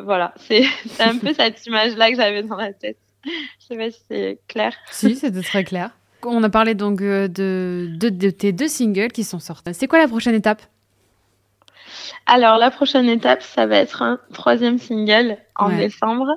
voilà, 0.03 0.33
c'est 0.37 0.65
un 0.99 1.19
peu 1.19 1.33
cette 1.37 1.63
image-là 1.67 2.09
que 2.09 2.15
j'avais 2.15 2.41
dans 2.41 2.57
la 2.57 2.73
tête. 2.73 2.97
Je 3.25 3.65
sais 3.67 3.77
pas 3.77 3.91
si 3.91 4.01
c'est 4.07 4.39
clair. 4.47 4.75
Si, 4.89 5.15
c'était 5.15 5.43
très 5.43 5.63
clair. 5.63 5.91
On 6.25 6.43
a 6.43 6.49
parlé 6.49 6.75
donc 6.75 6.99
de, 6.99 7.27
de, 7.27 8.09
de, 8.09 8.29
tes 8.29 8.51
deux 8.51 8.67
singles 8.67 9.11
qui 9.11 9.23
sont 9.23 9.39
sortis. 9.39 9.73
C'est 9.73 9.87
quoi 9.87 9.99
la 9.99 10.07
prochaine 10.07 10.35
étape? 10.35 10.61
Alors, 12.25 12.57
la 12.57 12.71
prochaine 12.71 13.09
étape, 13.09 13.41
ça 13.41 13.65
va 13.65 13.77
être 13.77 14.01
un 14.01 14.19
troisième 14.33 14.77
single 14.77 15.37
en 15.55 15.69
Ouais. 15.69 15.77
décembre. 15.77 16.27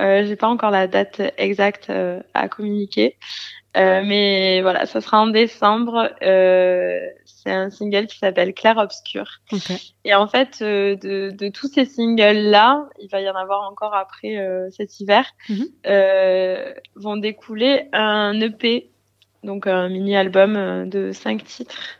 Euh, 0.00 0.24
J'ai 0.26 0.36
pas 0.36 0.48
encore 0.48 0.70
la 0.70 0.86
date 0.86 1.20
exacte 1.36 1.90
euh, 1.90 2.20
à 2.34 2.48
communiquer. 2.48 3.16
Euh, 3.76 4.02
mais 4.04 4.60
voilà, 4.62 4.84
ça 4.86 5.00
sera 5.00 5.20
en 5.20 5.26
décembre. 5.26 6.10
Euh, 6.22 6.98
c'est 7.24 7.50
un 7.50 7.70
single 7.70 8.06
qui 8.06 8.18
s'appelle 8.18 8.52
Clair 8.54 8.76
Obscur. 8.78 9.40
Et 10.04 10.14
en 10.14 10.26
fait, 10.28 10.58
euh, 10.62 10.94
de, 10.96 11.30
de 11.30 11.48
tous 11.48 11.68
ces 11.72 11.84
singles-là, 11.86 12.86
il 13.00 13.08
va 13.10 13.20
y 13.20 13.28
en 13.28 13.34
avoir 13.34 13.62
encore 13.70 13.94
après 13.94 14.36
euh, 14.38 14.68
cet 14.70 15.00
hiver, 15.00 15.24
Mhm. 15.48 15.64
euh, 15.86 16.72
vont 16.96 17.16
découler 17.16 17.88
un 17.92 18.38
EP, 18.40 18.90
donc 19.42 19.66
un 19.66 19.88
mini-album 19.88 20.56
euh, 20.56 20.84
de 20.86 21.12
cinq 21.12 21.44
titres. 21.44 21.98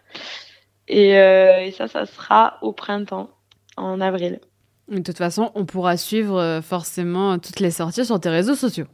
Et, 0.89 1.19
euh, 1.19 1.61
et 1.61 1.71
ça, 1.71 1.89
ça 1.89 2.07
sera 2.07 2.59
au 2.63 2.73
printemps, 2.73 3.31
en 3.77 4.01
avril. 4.01 4.41
De 4.89 5.01
toute 5.01 5.19
façon, 5.19 5.51
on 5.55 5.65
pourra 5.65 5.97
suivre 5.97 6.39
euh, 6.39 6.61
forcément 6.61 7.39
toutes 7.39 7.61
les 7.61 7.71
sorties 7.71 8.05
sur 8.05 8.21
tes 8.21 8.29
réseaux 8.29 8.55
sociaux. 8.55 8.87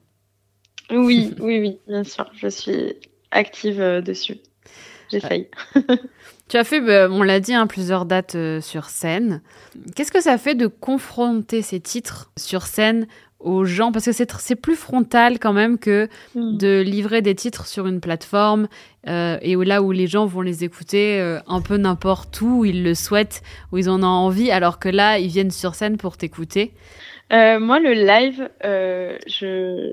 Oui, 0.91 1.35
oui, 1.41 1.61
oui, 1.61 1.79
bien 1.87 2.05
sûr, 2.05 2.31
je 2.35 2.49
suis 2.49 2.95
active 3.31 3.81
dessus. 4.03 4.39
J'essaye. 5.11 5.49
Tu 6.49 6.57
as 6.57 6.65
fait, 6.65 6.81
bah, 6.81 7.09
on 7.11 7.23
l'a 7.23 7.41
dit, 7.41 7.53
hein, 7.53 7.67
plusieurs 7.67 8.07
dates 8.07 8.35
sur 8.63 8.87
scène. 8.87 9.43
Qu'est-ce 9.95 10.11
que 10.11 10.23
ça 10.23 10.39
fait 10.39 10.55
de 10.55 10.67
confronter 10.67 11.61
ces 11.61 11.79
titres 11.79 12.33
sur 12.39 12.63
scène 12.63 13.07
aux 13.41 13.65
gens 13.65 13.93
Parce 13.93 14.05
que 14.07 14.13
c'est 14.13 14.31
c'est 14.39 14.57
plus 14.57 14.75
frontal 14.77 15.39
quand 15.39 15.53
même 15.53 15.79
que 15.79 16.09
Mm. 16.35 16.57
de 16.59 16.81
livrer 16.81 17.23
des 17.23 17.35
titres 17.35 17.67
sur 17.67 17.87
une 17.87 18.01
plateforme 18.01 18.69
euh, 19.09 19.39
et 19.43 19.55
où, 19.57 19.63
là 19.63 19.81
où 19.83 19.93
les 19.93 20.07
gens 20.07 20.27
vont 20.27 20.41
les 20.41 20.65
écouter 20.65 21.21
euh, 21.21 21.39
un 21.47 21.61
peu 21.61 21.77
n'importe 21.77 22.41
où, 22.41 22.61
où 22.61 22.65
ils 22.65 22.83
le 22.83 22.95
souhaitent, 22.95 23.43
où 23.73 23.79
ils 23.79 23.89
en 23.89 24.03
ont 24.03 24.07
envie, 24.07 24.51
alors 24.51 24.79
que 24.79 24.89
là, 24.89 25.19
ils 25.19 25.29
viennent 25.29 25.51
sur 25.53 25.75
scène 25.75 25.97
pour 25.99 26.17
t'écouter. 26.17 26.73
Euh, 27.33 27.61
moi, 27.61 27.79
le 27.79 27.93
live, 27.93 28.49
euh, 28.65 29.17
je, 29.27 29.93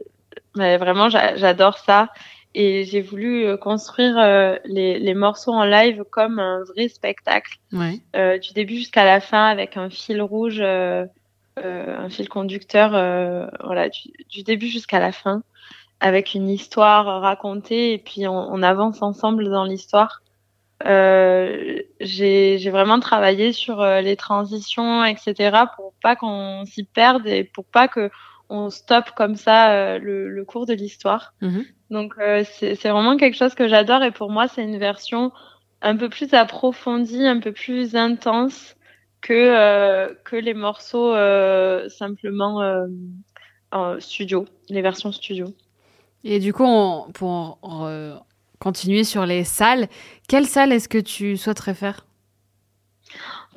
mais 0.58 0.78
vraiment, 0.78 1.10
j'a- 1.10 1.36
j'adore 1.36 1.78
ça. 1.78 2.10
Et 2.58 2.86
j'ai 2.86 3.02
voulu 3.02 3.46
euh, 3.46 3.58
construire 3.58 4.18
euh, 4.18 4.56
les, 4.64 4.98
les 4.98 5.14
morceaux 5.14 5.52
en 5.52 5.66
live 5.66 6.04
comme 6.10 6.40
un 6.40 6.64
vrai 6.64 6.88
spectacle, 6.88 7.58
Ouais. 7.74 8.00
euh, 8.16 8.38
du 8.38 8.54
début 8.54 8.76
jusqu'à 8.78 9.04
la 9.04 9.20
fin, 9.20 9.46
avec 9.48 9.76
un 9.76 9.90
fil 9.90 10.22
rouge, 10.22 10.62
un 11.64 12.10
fil 12.10 12.30
conducteur, 12.30 12.96
euh, 12.96 13.48
voilà, 13.64 13.90
du, 13.90 14.12
du 14.30 14.44
début 14.44 14.68
jusqu'à 14.68 15.00
la 15.00 15.12
fin, 15.12 15.44
avec 16.00 16.34
une 16.34 16.50
histoire 16.50 17.22
racontée, 17.22 17.94
et 17.94 17.98
puis 17.98 18.28
on, 18.28 18.34
on 18.34 18.62
avance 18.64 19.02
ensemble 19.02 19.50
dans 19.50 19.64
l'histoire. 19.64 20.22
Euh, 20.86 21.82
j'ai 22.02 22.58
j'ai 22.58 22.70
vraiment 22.70 23.00
travaillé 23.00 23.54
sur 23.54 23.82
euh, 23.82 24.02
les 24.02 24.18
transitions, 24.18 25.06
etc., 25.06 25.58
pour 25.76 25.94
pas 26.02 26.16
qu'on 26.16 26.66
s'y 26.66 26.84
perde 26.84 27.26
et 27.28 27.46
pour 27.46 27.66
pas 27.66 27.88
que 27.88 28.10
on 28.50 28.70
stoppe 28.70 29.12
comme 29.12 29.36
ça 29.36 29.72
euh, 29.72 30.00
le, 30.00 30.30
le 30.30 30.46
cours 30.46 30.66
de 30.66 30.74
l'histoire. 30.74 31.34
Mhm. 31.42 31.66
Donc 31.92 32.16
euh, 32.20 32.44
c'est 32.44 32.76
vraiment 32.90 33.16
quelque 33.16 33.38
chose 33.38 33.56
que 33.56 33.68
j'adore 33.68 34.04
et 34.04 34.12
pour 34.12 34.30
moi 34.30 34.48
c'est 34.48 34.64
une 34.64 34.78
version 34.78 35.32
un 35.82 35.96
peu 35.96 36.10
plus 36.10 36.34
approfondie, 36.34 37.26
un 37.26 37.40
peu 37.40 37.54
plus 37.54 37.96
intense 37.96 38.75
que 39.26 39.34
euh, 39.34 40.14
que 40.24 40.36
les 40.36 40.54
morceaux 40.54 41.16
euh, 41.16 41.90
simplement 41.90 42.62
euh, 42.62 42.86
en 43.72 44.00
studio, 44.00 44.46
les 44.70 44.84
versions 44.84 45.12
studio. 45.12 45.48
Et 46.24 46.40
du 46.40 46.54
coup, 46.54 46.64
on- 46.64 47.12
pour 47.12 47.58
continuer 48.60 49.04
sur 49.04 49.26
les 49.26 49.44
salles, 49.44 49.88
quelle 50.28 50.46
salle 50.46 50.72
est-ce 50.72 50.88
que 50.88 51.00
tu 51.00 51.38
souhaiterais 51.38 51.74
faire? 51.74 52.06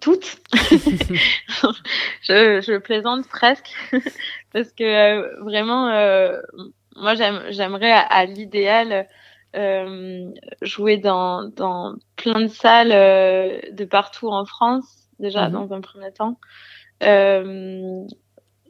Toutes. 0.00 0.38
je, 2.22 2.60
je 2.62 2.78
plaisante 2.78 3.28
presque 3.28 3.70
parce 4.52 4.72
que 4.72 4.84
euh, 4.84 5.42
vraiment, 5.42 5.88
euh, 5.88 6.40
moi 6.96 7.14
j'aime, 7.14 7.42
j'aimerais 7.50 7.92
à, 7.92 8.00
à 8.00 8.24
l'idéal 8.24 9.06
euh, 9.54 10.30
jouer 10.62 10.96
dans, 10.96 11.44
dans 11.44 11.94
plein 12.16 12.40
de 12.42 12.48
salles 12.48 12.90
de 12.90 13.84
partout 13.84 14.28
en 14.28 14.44
France 14.46 15.07
déjà 15.18 15.46
Mhm. 15.48 15.52
dans 15.52 15.72
un 15.72 15.80
premier 15.80 16.12
temps. 16.12 16.38
Euh, 17.02 18.04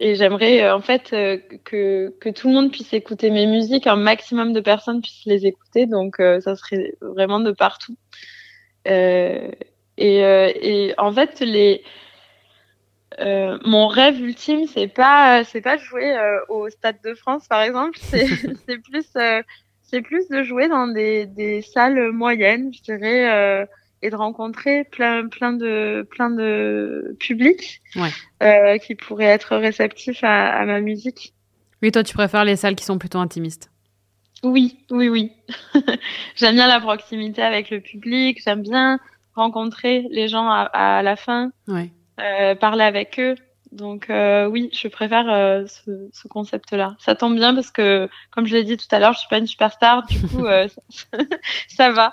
et 0.01 0.15
j'aimerais 0.15 0.63
euh, 0.63 0.77
en 0.77 0.81
fait 0.81 1.13
euh, 1.13 1.39
que, 1.65 2.15
que 2.21 2.29
tout 2.29 2.49
le 2.49 2.55
monde 2.55 2.71
puisse 2.71 2.93
écouter 2.93 3.31
mes 3.31 3.47
musiques, 3.47 3.87
un 3.87 3.97
maximum 3.97 4.53
de 4.53 4.61
personnes 4.61 5.03
puissent 5.03 5.27
les 5.27 5.47
écouter, 5.47 5.87
donc 5.87 6.21
euh, 6.21 6.41
ça 6.41 6.55
serait 6.57 6.95
vraiment 7.01 7.41
de 7.41 7.51
partout. 7.53 7.97
Euh, 8.87 9.51
et, 9.97 10.25
euh, 10.25 10.53
et 10.55 10.95
en 10.99 11.13
fait, 11.13 11.41
les, 11.41 11.83
euh, 13.21 13.59
mon 13.65 13.89
rêve 13.89 14.21
ultime, 14.21 14.67
c'est 14.67 14.87
pas, 14.89 15.43
c'est 15.45 15.61
pas 15.61 15.77
de 15.77 15.83
jouer 15.83 16.17
euh, 16.17 16.39
au 16.49 16.69
Stade 16.71 16.99
de 17.05 17.15
France, 17.15 17.49
par 17.49 17.63
exemple. 17.63 17.99
C'est, 18.01 18.27
c'est 18.69 18.79
plus, 18.79 19.07
euh, 19.17 19.43
c'est 19.83 20.03
plus 20.03 20.29
de 20.29 20.43
jouer 20.45 20.69
dans 20.69 20.87
des, 20.87 21.27
des 21.27 21.63
salles 21.63 22.13
moyennes, 22.13 22.73
je 22.73 22.83
dirais, 22.83 23.33
euh, 23.33 23.67
et 24.03 24.11
de 24.11 24.17
rencontrer 24.17 24.85
plein, 24.85 25.29
plein 25.29 25.53
de, 25.53 26.07
plein 26.11 26.31
de 26.31 27.17
publics 27.19 27.81
Ouais. 27.97 28.11
euh, 28.43 28.79
qui 28.79 28.95
pourraient 28.95 29.25
être 29.25 29.57
réceptifs 29.57 30.23
à, 30.23 30.49
à 30.59 30.65
ma 30.65 30.81
musique. 30.81 31.35
Oui, 31.83 31.91
toi, 31.93 32.03
tu 32.03 32.15
préfères 32.15 32.45
les 32.45 32.57
salles 32.57 32.75
qui 32.75 32.85
sont 32.85 32.99
plutôt 32.99 33.19
intimistes. 33.19 33.71
Oui, 34.45 34.79
oui, 34.91 35.09
oui. 35.09 35.33
j'aime 36.37 36.55
bien 36.55 36.69
la 36.69 36.81
proximité 36.81 37.43
avec 37.43 37.71
le 37.71 37.81
public. 37.81 38.41
J'aime 38.45 38.63
bien 38.63 38.99
rencontrer 39.35 40.07
les 40.11 40.29
gens 40.29 40.49
à, 40.49 40.63
à 40.99 41.03
la 41.03 41.17
fin, 41.17 41.51
Ouais. 41.67 41.91
euh, 42.21 42.55
parler 42.55 42.85
avec 42.85 43.19
eux. 43.21 43.35
Donc 43.71 44.09
euh, 44.11 44.47
oui, 44.47 44.71
je 44.73 44.89
préfère 44.89 45.29
euh, 45.29 45.67
ce, 45.67 46.09
ce 46.13 46.27
concept-là. 46.27 46.97
Ça 47.01 47.15
tombe 47.15 47.35
bien 47.35 47.55
parce 47.55 47.71
que, 47.71 48.09
comme 48.31 48.47
je 48.47 48.55
l'ai 48.57 48.65
dit 48.65 48.77
tout 48.79 48.87
à 48.93 48.99
l'heure, 48.99 49.13
je 49.13 49.19
suis 49.19 49.29
pas 49.29 49.39
une 49.39 49.47
superstar. 49.47 50.07
Du 50.07 50.21
coup, 50.27 50.47
euh, 50.47 50.67
ça, 50.89 51.19
ça 51.69 51.91
va. 51.91 52.13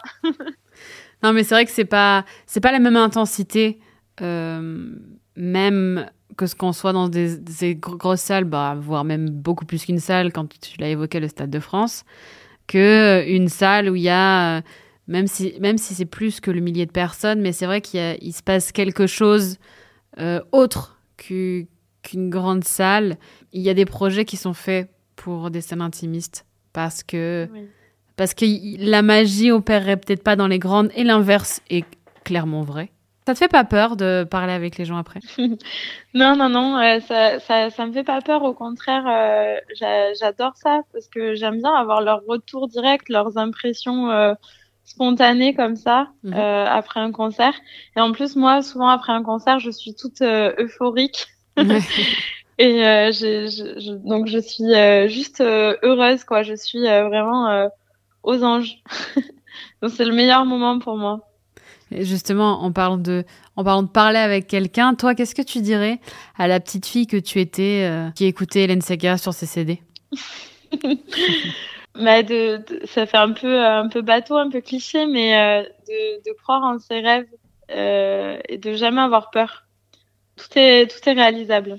Non, 1.26 1.34
mais 1.34 1.44
c'est 1.44 1.56
vrai 1.56 1.66
que 1.66 1.72
c'est 1.72 1.86
pas, 1.86 2.26
c'est 2.46 2.60
pas 2.62 2.72
la 2.72 2.80
même 2.80 2.96
intensité, 2.96 3.80
euh, 4.22 4.90
même 5.36 6.10
que 6.38 6.46
ce 6.48 6.56
qu'on 6.56 6.72
soit 6.74 6.94
dans 6.94 7.08
des, 7.10 7.38
des 7.38 7.76
gr- 7.76 7.98
grosses 7.98 8.22
salles, 8.22 8.44
bah, 8.46 8.76
voire 8.80 9.04
même 9.04 9.30
beaucoup 9.30 9.66
plus 9.66 9.86
qu'une 9.86 10.00
salle, 10.00 10.32
quand 10.34 10.48
tu 10.60 10.78
l'as 10.80 10.90
évoqué, 10.90 11.20
le 11.20 11.28
Stade 11.28 11.50
de 11.50 11.60
France, 11.60 12.04
que 12.68 12.78
euh, 12.78 13.26
une 13.28 13.48
salle 13.48 13.90
où 13.90 13.96
il 13.96 14.02
y 14.04 14.10
a, 14.10 14.58
euh, 14.58 14.62
même 15.08 15.28
si, 15.28 15.54
même 15.60 15.78
si 15.78 15.94
c'est 15.94 16.06
plus 16.06 16.40
que 16.40 16.52
le 16.52 16.60
millier 16.62 16.86
de 16.86 16.92
personnes, 16.92 17.42
mais 17.42 17.52
c'est 17.54 17.66
vrai 17.66 17.82
qu'il 17.82 18.34
se 18.34 18.44
passe 18.44 18.72
quelque 18.72 19.08
chose 19.08 19.58
autre 20.52 20.98
qu'u- 21.18 21.68
qu'une 22.04 22.30
grande 22.30 22.64
salle. 22.64 23.18
Il 23.52 23.62
y 23.62 23.70
a 23.70 23.74
des 23.74 23.86
projets 23.86 24.26
qui 24.26 24.38
sont 24.38 24.54
faits 24.54 24.90
pour 25.16 25.50
des 25.52 25.62
scènes 25.62 25.82
intimistes 25.82 26.46
parce 26.74 27.04
que. 27.04 27.48
Parce 28.18 28.34
que 28.34 28.46
la 28.80 29.02
magie 29.02 29.52
opérerait 29.52 29.98
peut-être 29.98 30.24
pas 30.24 30.36
dans 30.36 30.48
les 30.48 30.60
grandes 30.60 30.90
et 30.96 31.04
l'inverse 31.04 31.62
est 31.70 31.86
clairement 32.24 32.62
vrai. 32.62 32.90
Ça 33.28 33.34
te 33.34 33.40
fait 33.40 33.48
pas 33.48 33.64
peur 33.64 33.96
de 33.98 34.24
parler 34.30 34.54
avec 34.54 34.78
les 34.78 34.86
gens 34.86 34.98
après? 34.98 35.20
Non, 36.14 36.36
non, 36.38 36.48
non, 36.48 36.78
euh, 36.78 37.00
ça, 37.02 37.40
ça, 37.40 37.70
ça 37.70 37.86
me 37.86 37.92
fait 37.92 38.04
pas 38.04 38.22
peur. 38.22 38.44
Au 38.44 38.54
contraire, 38.54 39.04
euh, 39.08 39.56
j'a- 39.80 40.14
j'adore 40.14 40.54
ça 40.56 40.82
parce 40.94 41.08
que 41.08 41.36
j'aime 41.36 41.58
bien 41.58 41.74
avoir 41.74 42.02
leur 42.02 42.22
retour 42.28 42.68
direct, 42.70 43.10
leurs 43.10 43.38
impressions 43.38 44.10
euh, 44.12 44.34
spontanées 44.86 45.54
comme 45.56 45.76
ça 45.76 46.08
Mhm. 46.24 46.34
après 46.36 47.00
un 47.02 47.12
concert. 47.12 47.54
Et 47.98 48.00
en 48.00 48.12
plus, 48.12 48.36
moi, 48.36 48.62
souvent 48.62 48.88
après 48.90 49.12
un 49.12 49.24
concert, 49.24 49.60
je 49.60 49.72
suis 49.72 49.94
toute 49.96 50.22
euphorique. 50.22 51.28
Et 52.58 52.86
euh, 52.86 53.12
je, 53.12 53.48
je, 53.48 53.80
je- 53.82 54.08
donc 54.08 54.28
je 54.28 54.38
suis 54.40 55.10
juste 55.14 55.42
heureuse, 55.42 56.24
quoi. 56.24 56.44
Je 56.44 56.54
suis 56.56 56.80
vraiment 56.84 57.50
euh, 57.50 57.68
aux 58.26 58.44
anges. 58.44 58.82
donc 59.82 59.92
c'est 59.96 60.06
le 60.06 60.14
meilleur 60.14 60.46
moment 60.46 60.80
pour 60.80 60.98
moi. 60.98 61.30
Et 61.92 62.04
justement, 62.04 62.64
en 62.64 62.72
parlant 62.72 62.98
de, 62.98 63.24
en 63.56 63.64
parlant 63.64 63.84
de 63.84 63.88
parler 63.90 64.18
avec 64.18 64.48
quelqu'un, 64.48 64.96
toi, 64.96 65.14
qu'est-ce 65.16 65.36
que 65.36 65.44
tu 65.44 65.62
dirais 65.62 66.00
à 66.38 66.48
la 66.48 66.60
petite 66.60 66.86
fille 66.86 67.06
que 67.08 67.18
tu 67.18 67.40
étais, 67.40 67.88
euh, 67.90 68.10
qui 68.12 68.26
écoutait 68.26 68.64
Hélène 68.64 68.82
Segarra 68.82 69.18
sur 69.20 69.34
ses 69.34 69.46
CD 69.46 69.82
Mais 71.96 72.24
de, 72.24 72.58
de- 72.58 72.86
ça 72.88 73.06
fait 73.06 73.18
un 73.18 73.32
peu 73.32 73.64
un 73.64 73.88
peu 73.88 74.02
bateau, 74.02 74.36
un 74.36 74.50
peu 74.50 74.62
cliché, 74.62 75.06
mais 75.06 75.38
euh, 75.38 75.64
de, 75.88 76.30
de 76.30 76.36
croire 76.42 76.64
en 76.64 76.80
ses 76.80 77.00
rêves 77.02 77.28
euh, 77.72 78.40
et 78.50 78.58
de 78.58 78.74
jamais 78.74 79.02
avoir 79.02 79.30
peur. 79.30 79.66
Tout 80.38 80.58
est 80.60 80.88
tout 80.88 81.08
est 81.08 81.14
réalisable 81.14 81.78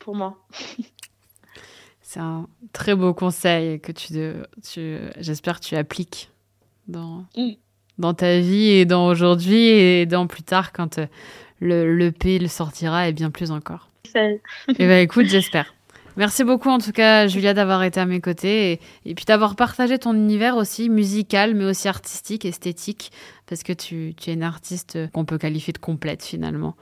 pour 0.00 0.14
moi. 0.14 0.36
C'est 2.12 2.18
un 2.18 2.48
très 2.72 2.96
beau 2.96 3.14
conseil 3.14 3.78
que 3.78 3.92
tu, 3.92 4.08
tu 4.68 4.96
j'espère 5.20 5.60
que 5.60 5.64
tu 5.64 5.76
appliques 5.76 6.28
dans, 6.88 7.24
Mm. 7.36 7.50
dans 7.98 8.14
ta 8.14 8.40
vie 8.40 8.66
et 8.70 8.84
dans 8.84 9.06
aujourd'hui 9.06 9.58
et 9.68 10.06
dans 10.06 10.26
plus 10.26 10.42
tard 10.42 10.72
quand 10.72 10.98
euh, 10.98 11.06
le, 11.60 11.94
le 11.96 12.10
P 12.10 12.40
le 12.40 12.48
sortira 12.48 13.06
et 13.08 13.12
bien 13.12 13.30
plus 13.30 13.52
encore. 13.52 13.90
C'est- 14.12 14.40
Eh 14.70 14.86
ben 14.88 14.98
écoute, 15.04 15.26
j'espère. 15.26 15.72
Merci 16.16 16.42
beaucoup 16.42 16.68
en 16.68 16.78
tout 16.78 16.90
cas, 16.90 17.28
Julia, 17.28 17.54
d'avoir 17.54 17.84
été 17.84 18.00
à 18.00 18.06
mes 18.06 18.20
côtés 18.20 18.72
et, 18.72 18.80
et 19.04 19.14
puis 19.14 19.24
d'avoir 19.24 19.54
partagé 19.54 19.96
ton 20.00 20.12
univers 20.12 20.56
aussi 20.56 20.88
musical, 20.88 21.54
mais 21.54 21.64
aussi 21.64 21.86
artistique, 21.86 22.44
esthétique, 22.44 23.12
parce 23.46 23.62
que 23.62 23.72
tu, 23.72 24.14
tu 24.16 24.30
es 24.30 24.32
une 24.34 24.42
artiste 24.42 24.98
qu'on 25.12 25.24
peut 25.24 25.38
qualifier 25.38 25.72
de 25.72 25.78
complète 25.78 26.24
finalement 26.24 26.74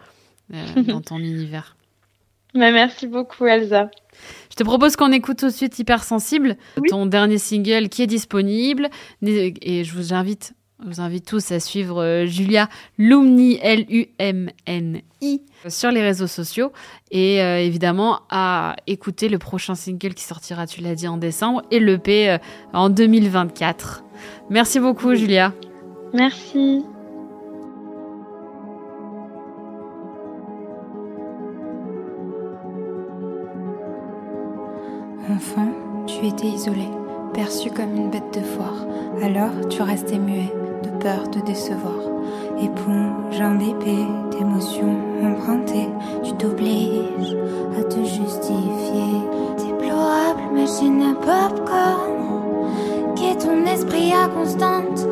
euh, 0.54 0.82
dans 0.84 1.02
ton 1.02 1.18
univers. 1.18 1.76
Mais 2.58 2.72
merci 2.72 3.06
beaucoup 3.06 3.46
Elsa. 3.46 3.88
Je 4.50 4.56
te 4.56 4.64
propose 4.64 4.96
qu'on 4.96 5.12
écoute 5.12 5.38
tout 5.38 5.46
de 5.46 5.52
suite 5.52 5.78
Hypersensible, 5.78 6.56
Oui. 6.76 6.88
ton 6.90 7.06
dernier 7.06 7.38
single 7.38 7.88
qui 7.88 8.02
est 8.02 8.08
disponible. 8.08 8.88
Et 9.22 9.84
je 9.84 9.94
vous 9.94 10.12
invite, 10.12 10.54
vous 10.84 11.00
invite 11.00 11.24
tous 11.24 11.52
à 11.52 11.60
suivre 11.60 12.02
euh, 12.02 12.26
Julia 12.26 12.68
Lumni, 12.98 13.60
L-U-M-N-I, 13.62 15.42
sur 15.68 15.92
les 15.92 16.02
réseaux 16.02 16.26
sociaux. 16.26 16.72
Et 17.12 17.40
euh, 17.40 17.60
évidemment, 17.60 18.22
à 18.28 18.74
écouter 18.88 19.28
le 19.28 19.38
prochain 19.38 19.76
single 19.76 20.14
qui 20.14 20.24
sortira, 20.24 20.66
tu 20.66 20.80
l'as 20.80 20.96
dit, 20.96 21.06
en 21.06 21.16
décembre, 21.16 21.62
et 21.70 21.78
l'EP 21.78 22.28
euh, 22.30 22.38
en 22.72 22.90
2024. 22.90 24.02
Merci 24.50 24.80
beaucoup, 24.80 25.14
Julia. 25.14 25.52
Merci. 26.12 26.82
Tu 36.18 36.26
étais 36.26 36.48
isolé, 36.48 36.88
perçu 37.32 37.70
comme 37.70 37.94
une 37.94 38.10
bête 38.10 38.34
de 38.34 38.40
foire. 38.40 38.84
Alors 39.22 39.68
tu 39.68 39.82
restais 39.82 40.18
muet, 40.18 40.52
de 40.82 40.88
peur 41.00 41.28
de 41.28 41.38
décevoir. 41.40 41.94
Éponge 42.60 43.40
imbibée 43.40 44.04
d'émotions 44.32 44.96
empruntées, 45.22 45.88
tu 46.24 46.32
t'obliges 46.34 47.36
à 47.78 47.84
te 47.84 48.00
justifier. 48.00 49.22
Déplorable 49.58 50.54
machine 50.54 51.02
à 51.02 51.14
popcorn 51.14 52.74
Qui 53.14 53.26
est 53.26 53.36
ton 53.36 53.64
esprit 53.66 54.12
à 54.12 54.26
constante 54.28 55.06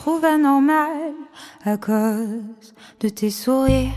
trouve 0.00 0.24
anormal 0.24 1.12
à 1.66 1.76
cause 1.76 2.72
de 3.00 3.08
tes 3.10 3.28
sourires 3.28 3.92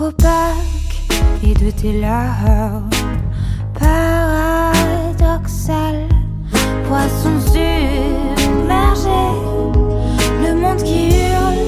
opaques 0.00 1.02
et 1.44 1.52
de 1.52 1.70
tes 1.70 2.00
larmes. 2.00 2.88
Paradoxal, 3.78 4.78
poisson 6.88 7.38
submergé, 7.52 9.24
le 10.42 10.54
monde 10.54 10.82
qui 10.82 11.08
hurle 11.08 11.61